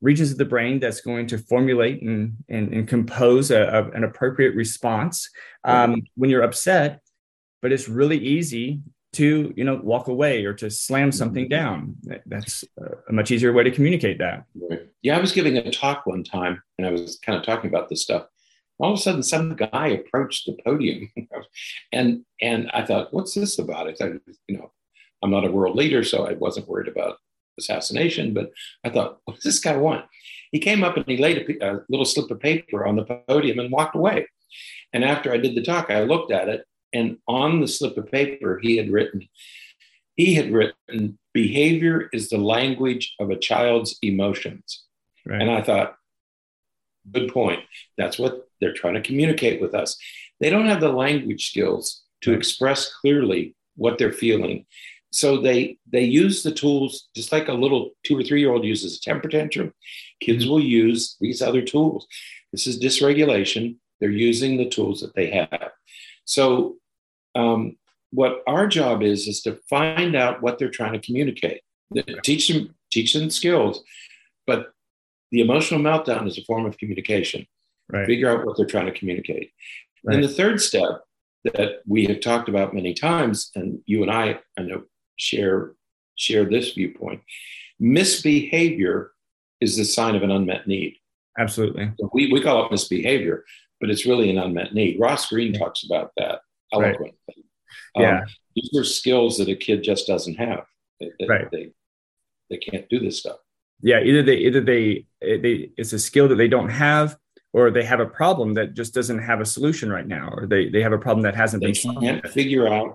regions 0.00 0.32
of 0.32 0.38
the 0.38 0.44
brain 0.44 0.80
that's 0.80 1.00
going 1.00 1.26
to 1.28 1.38
formulate 1.38 2.02
and, 2.02 2.34
and, 2.48 2.72
and 2.72 2.88
compose 2.88 3.50
a, 3.50 3.62
a- 3.62 3.90
an 3.96 4.04
appropriate 4.04 4.54
response 4.54 5.28
um, 5.64 6.02
when 6.16 6.30
you're 6.30 6.42
upset. 6.42 7.00
But 7.62 7.72
it's 7.72 7.88
really 7.88 8.18
easy 8.18 8.80
to 9.14 9.52
you 9.56 9.62
know 9.64 9.76
walk 9.82 10.08
away 10.08 10.44
or 10.44 10.52
to 10.54 10.68
slam 10.70 11.12
something 11.12 11.48
down. 11.48 11.94
That's 12.26 12.64
a 13.08 13.12
much 13.12 13.30
easier 13.30 13.52
way 13.52 13.62
to 13.64 13.70
communicate 13.70 14.18
that. 14.18 14.44
Right. 14.54 14.88
Yeah, 15.02 15.16
I 15.16 15.20
was 15.20 15.30
giving 15.32 15.56
a 15.56 15.70
talk 15.70 16.04
one 16.04 16.24
time 16.24 16.60
and 16.78 16.86
I 16.86 16.90
was 16.90 17.18
kind 17.24 17.38
of 17.38 17.44
talking 17.44 17.68
about 17.70 17.88
this 17.88 18.02
stuff. 18.02 18.26
All 18.78 18.92
of 18.92 18.98
a 18.98 19.02
sudden, 19.02 19.22
some 19.22 19.54
guy 19.54 19.88
approached 19.88 20.46
the 20.46 20.56
podium, 20.64 21.10
and 21.92 22.24
and 22.40 22.70
I 22.72 22.84
thought, 22.84 23.12
"What's 23.12 23.34
this 23.34 23.58
about?" 23.58 23.88
I 23.88 23.94
thought, 23.94 24.12
you 24.48 24.58
know, 24.58 24.72
I'm 25.22 25.30
not 25.30 25.46
a 25.46 25.50
world 25.50 25.76
leader, 25.76 26.02
so 26.02 26.26
I 26.26 26.32
wasn't 26.32 26.68
worried 26.68 26.88
about 26.88 27.18
assassination. 27.58 28.34
But 28.34 28.50
I 28.84 28.90
thought, 28.90 29.20
what 29.24 29.34
does 29.34 29.44
this 29.44 29.60
guy 29.60 29.76
want? 29.76 30.04
He 30.50 30.58
came 30.58 30.82
up 30.82 30.96
and 30.96 31.06
he 31.06 31.16
laid 31.16 31.48
a, 31.48 31.74
a 31.74 31.80
little 31.88 32.04
slip 32.04 32.30
of 32.30 32.40
paper 32.40 32.84
on 32.86 32.96
the 32.96 33.04
podium 33.28 33.58
and 33.58 33.70
walked 33.70 33.96
away. 33.96 34.26
And 34.92 35.04
after 35.04 35.32
I 35.32 35.38
did 35.38 35.54
the 35.54 35.62
talk, 35.62 35.90
I 35.90 36.02
looked 36.02 36.32
at 36.32 36.48
it, 36.48 36.64
and 36.92 37.18
on 37.26 37.60
the 37.60 37.68
slip 37.68 37.96
of 37.96 38.10
paper, 38.10 38.60
he 38.62 38.76
had 38.76 38.90
written, 38.90 39.28
he 40.16 40.34
had 40.34 40.52
written, 40.52 41.18
"Behavior 41.32 42.08
is 42.12 42.28
the 42.28 42.38
language 42.38 43.14
of 43.18 43.30
a 43.30 43.36
child's 43.36 43.98
emotions." 44.02 44.84
Right. 45.26 45.40
And 45.40 45.50
I 45.50 45.62
thought, 45.62 45.96
good 47.10 47.32
point. 47.32 47.60
That's 47.96 48.18
what 48.18 48.48
they're 48.64 48.72
trying 48.72 48.94
to 48.94 49.02
communicate 49.02 49.60
with 49.60 49.74
us. 49.74 49.98
They 50.40 50.48
don't 50.50 50.66
have 50.66 50.80
the 50.80 50.88
language 50.88 51.50
skills 51.50 52.02
to 52.22 52.32
express 52.32 52.92
clearly 52.92 53.54
what 53.76 53.98
they're 53.98 54.12
feeling. 54.12 54.64
So 55.12 55.40
they 55.40 55.78
they 55.90 56.02
use 56.02 56.42
the 56.42 56.50
tools 56.50 57.08
just 57.14 57.30
like 57.30 57.48
a 57.48 57.52
little 57.52 57.90
two 58.02 58.18
or 58.18 58.24
three 58.24 58.40
year 58.40 58.50
old 58.50 58.64
uses 58.64 58.96
a 58.96 59.00
temper 59.00 59.28
tantrum. 59.28 59.72
Kids 60.20 60.46
will 60.46 60.60
use 60.60 61.16
these 61.20 61.40
other 61.42 61.62
tools. 61.62 62.06
This 62.50 62.66
is 62.66 62.80
dysregulation. 62.80 63.76
They're 64.00 64.10
using 64.10 64.56
the 64.56 64.68
tools 64.68 65.00
that 65.02 65.14
they 65.14 65.30
have. 65.30 65.70
So 66.24 66.76
um, 67.34 67.76
what 68.10 68.42
our 68.46 68.66
job 68.66 69.02
is 69.02 69.28
is 69.28 69.42
to 69.42 69.58
find 69.68 70.16
out 70.16 70.42
what 70.42 70.58
they're 70.58 70.68
trying 70.70 70.94
to 70.94 71.06
communicate. 71.06 71.60
Teach 72.22 72.48
them 72.48 72.74
teach 72.90 73.12
them 73.12 73.30
skills, 73.30 73.84
but 74.46 74.72
the 75.30 75.40
emotional 75.40 75.80
meltdown 75.80 76.26
is 76.26 76.38
a 76.38 76.44
form 76.44 76.64
of 76.66 76.78
communication. 76.78 77.46
Right. 77.92 78.06
Figure 78.06 78.30
out 78.30 78.44
what 78.46 78.56
they're 78.56 78.66
trying 78.66 78.86
to 78.86 78.92
communicate. 78.98 79.52
Right. 80.04 80.14
And 80.16 80.24
the 80.24 80.28
third 80.28 80.60
step 80.60 81.02
that 81.44 81.80
we 81.86 82.06
have 82.06 82.20
talked 82.20 82.48
about 82.48 82.74
many 82.74 82.94
times, 82.94 83.50
and 83.54 83.80
you 83.86 84.02
and 84.02 84.10
I, 84.10 84.40
I 84.58 84.62
know, 84.62 84.84
share 85.16 85.72
share 86.16 86.44
this 86.44 86.72
viewpoint. 86.72 87.20
Misbehavior 87.94 89.10
is 89.60 89.76
the 89.76 89.84
sign 89.84 90.14
of 90.14 90.22
an 90.22 90.30
unmet 90.30 90.66
need. 90.66 90.96
Absolutely. 91.38 91.90
We, 92.12 92.32
we 92.32 92.40
call 92.40 92.64
it 92.64 92.70
misbehavior, 92.70 93.44
but 93.80 93.90
it's 93.90 94.06
really 94.06 94.30
an 94.30 94.38
unmet 94.38 94.72
need. 94.74 94.98
Ross 95.00 95.28
Greene 95.28 95.52
talks 95.52 95.84
about 95.84 96.10
that 96.16 96.40
Right. 96.72 96.86
eloquently. 96.88 97.14
Yeah. 97.96 98.20
Um, 98.20 98.26
these 98.56 98.70
are 98.76 98.84
skills 98.84 99.38
that 99.38 99.48
a 99.48 99.54
kid 99.56 99.82
just 99.84 100.06
doesn't 100.06 100.36
have. 100.36 100.64
They, 101.00 101.10
they, 101.20 101.26
Right. 101.26 101.48
they, 101.52 101.70
they 102.50 102.56
can't 102.58 102.88
do 102.88 102.98
this 103.00 103.18
stuff. 103.20 103.36
yeah 103.82 104.00
either 104.00 104.22
they 104.22 104.36
either 104.36 104.60
they 104.60 105.06
they 105.20 105.70
it's 105.76 105.92
a 105.92 105.98
skill 105.98 106.28
that 106.28 106.36
they 106.36 106.48
don't 106.48 106.68
have 106.70 107.16
or 107.54 107.70
they 107.70 107.84
have 107.84 108.00
a 108.00 108.06
problem 108.20 108.54
that 108.54 108.74
just 108.74 108.92
doesn't 108.92 109.20
have 109.30 109.40
a 109.40 109.44
solution 109.56 109.88
right 109.96 110.06
now 110.16 110.28
or 110.36 110.46
they 110.46 110.68
they 110.68 110.82
have 110.82 110.92
a 110.92 110.98
problem 111.06 111.22
that 111.22 111.36
hasn't 111.42 111.60
They 111.62 111.68
been 111.68 111.74
solved 111.86 112.00
can't 112.02 112.26
figure 112.28 112.66
out. 112.76 112.90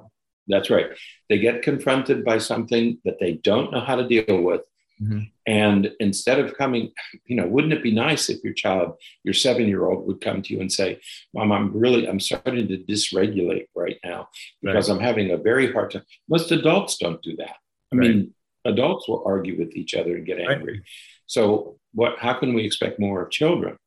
That's 0.47 0.69
right. 0.69 0.87
They 1.29 1.39
get 1.39 1.61
confronted 1.69 2.23
by 2.25 2.37
something 2.51 2.99
that 3.05 3.17
they 3.19 3.33
don't 3.49 3.71
know 3.71 3.81
how 3.89 3.95
to 4.01 4.07
deal 4.15 4.41
with. 4.49 4.61
Mhm. 5.01 5.29
And 5.47 5.81
instead 6.01 6.39
of 6.43 6.57
coming, 6.57 6.91
you 7.25 7.35
know, 7.37 7.47
wouldn't 7.47 7.71
it 7.77 7.81
be 7.89 7.91
nice 8.07 8.23
if 8.29 8.43
your 8.43 8.53
child, 8.63 8.87
your 9.23 9.33
seven 9.45 9.65
year 9.73 9.83
old, 9.87 10.05
would 10.07 10.19
come 10.27 10.41
to 10.41 10.53
you 10.53 10.59
and 10.59 10.71
say, 10.79 10.99
Mom, 11.33 11.51
I'm 11.53 11.67
really, 11.83 12.01
I'm 12.09 12.19
starting 12.19 12.67
to 12.67 12.77
dysregulate 12.91 13.67
right 13.83 13.97
now 14.03 14.27
because 14.61 14.89
I'm 14.89 14.99
having 14.99 15.31
a 15.31 15.37
very 15.37 15.67
hard 15.71 15.91
time. 15.91 16.03
Most 16.27 16.51
adults 16.51 16.97
don't 16.97 17.21
do 17.29 17.33
that. 17.37 17.55
I 17.93 17.95
mean, 17.95 18.33
adults 18.65 19.07
will 19.07 19.23
argue 19.33 19.55
with 19.57 19.71
each 19.81 19.93
other 19.99 20.13
and 20.17 20.25
get 20.25 20.37
Right. 20.39 20.51
angry. 20.57 20.81
So, 21.27 21.77
what, 21.93 22.13
how 22.19 22.33
can 22.33 22.53
we 22.53 22.65
expect 22.65 22.99
more 22.99 23.21
of 23.23 23.29
children? 23.31 23.77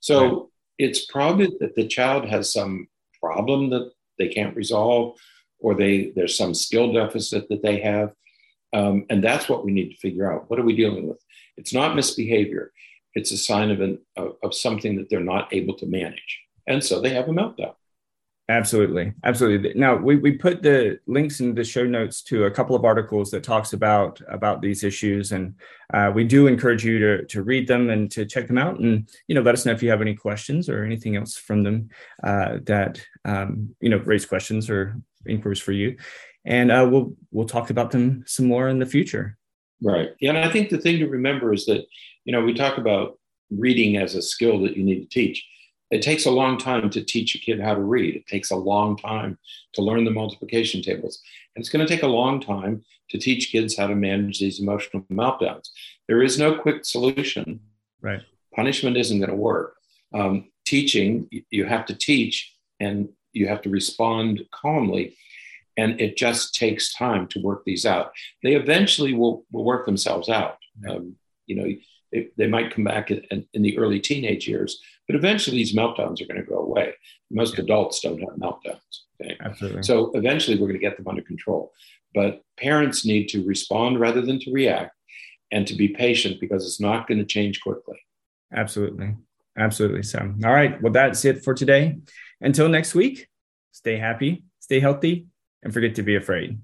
So, 0.00 0.18
Right. 0.20 0.42
it's 0.78 1.06
probably 1.06 1.48
that 1.60 1.74
the 1.74 1.86
child 1.86 2.24
has 2.28 2.52
some 2.52 2.88
problem 3.22 3.70
that 3.70 3.90
they 4.18 4.28
can't 4.28 4.56
resolve 4.56 5.18
or 5.58 5.74
they 5.74 6.10
there's 6.16 6.36
some 6.36 6.54
skill 6.54 6.92
deficit 6.92 7.48
that 7.48 7.62
they 7.62 7.80
have. 7.80 8.12
Um, 8.72 9.04
and 9.10 9.22
that's 9.22 9.48
what 9.48 9.64
we 9.64 9.72
need 9.72 9.90
to 9.90 9.96
figure 9.96 10.30
out. 10.32 10.48
What 10.48 10.58
are 10.58 10.64
we 10.64 10.76
dealing 10.76 11.08
with? 11.08 11.22
It's 11.56 11.74
not 11.74 11.96
misbehavior. 11.96 12.72
It's 13.14 13.32
a 13.32 13.36
sign 13.36 13.70
of 13.70 13.80
an 13.80 13.98
of, 14.16 14.36
of 14.42 14.54
something 14.54 14.96
that 14.96 15.10
they're 15.10 15.20
not 15.34 15.52
able 15.52 15.74
to 15.78 15.86
manage. 15.86 16.40
And 16.66 16.82
so 16.82 17.00
they 17.00 17.10
have 17.10 17.28
a 17.28 17.32
meltdown 17.32 17.74
Absolutely, 18.50 19.12
absolutely. 19.22 19.74
Now 19.76 19.94
we, 19.94 20.16
we 20.16 20.32
put 20.32 20.60
the 20.60 20.98
links 21.06 21.38
in 21.38 21.54
the 21.54 21.62
show 21.62 21.84
notes 21.84 22.20
to 22.22 22.46
a 22.46 22.50
couple 22.50 22.74
of 22.74 22.84
articles 22.84 23.30
that 23.30 23.44
talks 23.44 23.74
about 23.74 24.20
about 24.26 24.60
these 24.60 24.82
issues, 24.82 25.30
and 25.30 25.54
uh, 25.94 26.10
we 26.12 26.24
do 26.24 26.48
encourage 26.48 26.84
you 26.84 26.98
to 26.98 27.24
to 27.26 27.44
read 27.44 27.68
them 27.68 27.90
and 27.90 28.10
to 28.10 28.26
check 28.26 28.48
them 28.48 28.58
out, 28.58 28.80
and 28.80 29.08
you 29.28 29.36
know 29.36 29.40
let 29.40 29.54
us 29.54 29.64
know 29.64 29.70
if 29.70 29.84
you 29.84 29.90
have 29.90 30.00
any 30.00 30.16
questions 30.16 30.68
or 30.68 30.82
anything 30.82 31.14
else 31.14 31.36
from 31.36 31.62
them 31.62 31.90
uh, 32.24 32.58
that 32.64 33.00
um, 33.24 33.72
you 33.80 33.88
know 33.88 33.98
raise 33.98 34.26
questions 34.26 34.68
or 34.68 35.00
inquiries 35.26 35.60
for 35.60 35.70
you, 35.70 35.96
and 36.44 36.72
uh, 36.72 36.84
we'll 36.90 37.14
we'll 37.30 37.46
talk 37.46 37.70
about 37.70 37.92
them 37.92 38.24
some 38.26 38.46
more 38.46 38.68
in 38.68 38.80
the 38.80 38.86
future. 38.86 39.38
right 39.80 40.10
yeah 40.20 40.30
and 40.30 40.38
i 40.38 40.50
think 40.50 40.70
the 40.70 40.82
thing 40.84 40.98
to 40.98 41.06
remember 41.06 41.54
is 41.54 41.66
that 41.66 41.86
you 42.24 42.32
know 42.32 42.42
we 42.42 42.52
talk 42.52 42.78
about 42.78 43.16
reading 43.50 43.96
as 43.96 44.16
a 44.16 44.22
skill 44.22 44.60
that 44.60 44.76
you 44.76 44.82
need 44.82 45.00
to 45.02 45.08
teach 45.08 45.46
it 45.90 46.02
takes 46.02 46.26
a 46.26 46.30
long 46.30 46.58
time 46.58 46.90
to 46.90 47.04
teach 47.04 47.34
a 47.34 47.38
kid 47.38 47.60
how 47.60 47.74
to 47.74 47.80
read. 47.80 48.14
It 48.14 48.26
takes 48.26 48.50
a 48.50 48.56
long 48.56 48.96
time 48.96 49.38
to 49.74 49.82
learn 49.82 50.04
the 50.04 50.10
multiplication 50.10 50.82
tables. 50.82 51.20
And 51.54 51.62
it's 51.62 51.68
going 51.68 51.84
to 51.84 51.92
take 51.92 52.04
a 52.04 52.08
long 52.08 52.40
time 52.40 52.84
to 53.10 53.18
teach 53.18 53.50
kids 53.50 53.76
how 53.76 53.88
to 53.88 53.96
manage 53.96 54.38
these 54.38 54.60
emotional 54.60 55.02
meltdowns. 55.10 55.70
There 56.06 56.22
is 56.22 56.38
no 56.38 56.54
quick 56.54 56.84
solution. 56.84 57.60
Right. 58.02 58.22
punishment 58.56 58.96
isn't 58.96 59.18
going 59.18 59.30
to 59.30 59.36
work. 59.36 59.76
Um, 60.14 60.50
teaching, 60.64 61.28
you 61.50 61.66
have 61.66 61.84
to 61.86 61.94
teach 61.94 62.54
and 62.78 63.10
you 63.32 63.46
have 63.46 63.60
to 63.62 63.70
respond 63.70 64.40
calmly. 64.52 65.16
And 65.76 66.00
it 66.00 66.16
just 66.16 66.54
takes 66.54 66.94
time 66.94 67.26
to 67.28 67.42
work 67.42 67.64
these 67.64 67.84
out. 67.84 68.12
They 68.42 68.54
eventually 68.54 69.12
will, 69.12 69.44
will 69.52 69.64
work 69.64 69.86
themselves 69.86 70.28
out. 70.28 70.56
Right. 70.82 70.96
um, 70.96 71.16
you 71.50 71.56
know 71.56 71.68
they, 72.12 72.28
they 72.36 72.46
might 72.46 72.72
come 72.72 72.84
back 72.84 73.10
in, 73.10 73.46
in 73.52 73.62
the 73.62 73.76
early 73.76 74.00
teenage 74.00 74.48
years 74.48 74.80
but 75.10 75.16
eventually 75.22 75.56
these 75.56 75.74
meltdowns 75.74 76.20
are 76.20 76.26
going 76.30 76.40
to 76.44 76.50
go 76.54 76.58
away 76.58 76.92
most 77.30 77.54
Yeah. 77.58 77.64
adults 77.64 78.00
don't 78.00 78.20
have 78.20 78.36
meltdowns 78.46 78.94
okay? 79.20 79.36
Absolutely. 79.40 79.82
so 79.82 80.10
eventually 80.14 80.56
we're 80.56 80.68
going 80.70 80.80
to 80.80 80.86
get 80.88 80.96
them 80.96 81.08
under 81.08 81.22
control 81.22 81.72
but 82.14 82.42
parents 82.58 83.04
need 83.04 83.28
to 83.28 83.44
respond 83.44 83.98
rather 84.00 84.22
than 84.28 84.38
to 84.40 84.52
react 84.52 84.94
and 85.52 85.66
to 85.66 85.74
be 85.74 85.88
patient 85.88 86.34
because 86.40 86.64
it's 86.64 86.80
not 86.80 87.06
going 87.08 87.18
to 87.18 87.24
change 87.36 87.60
quickly 87.60 87.98
Absolutely. 88.52 89.14
Absolutely. 89.58 90.02
So, 90.02 90.18
all 90.44 90.52
right. 90.52 90.80
Well, 90.82 90.92
that's 90.92 91.24
it 91.24 91.44
for 91.44 91.54
today. 91.54 91.98
Until 92.40 92.68
next 92.68 92.94
week, 92.96 93.28
stay 93.72 93.96
happy, 93.96 94.44
stay 94.58 94.80
healthy, 94.80 95.26
and 95.62 95.72
forget 95.72 95.94
to 95.96 96.02
be 96.02 96.16
afraid. 96.16 96.58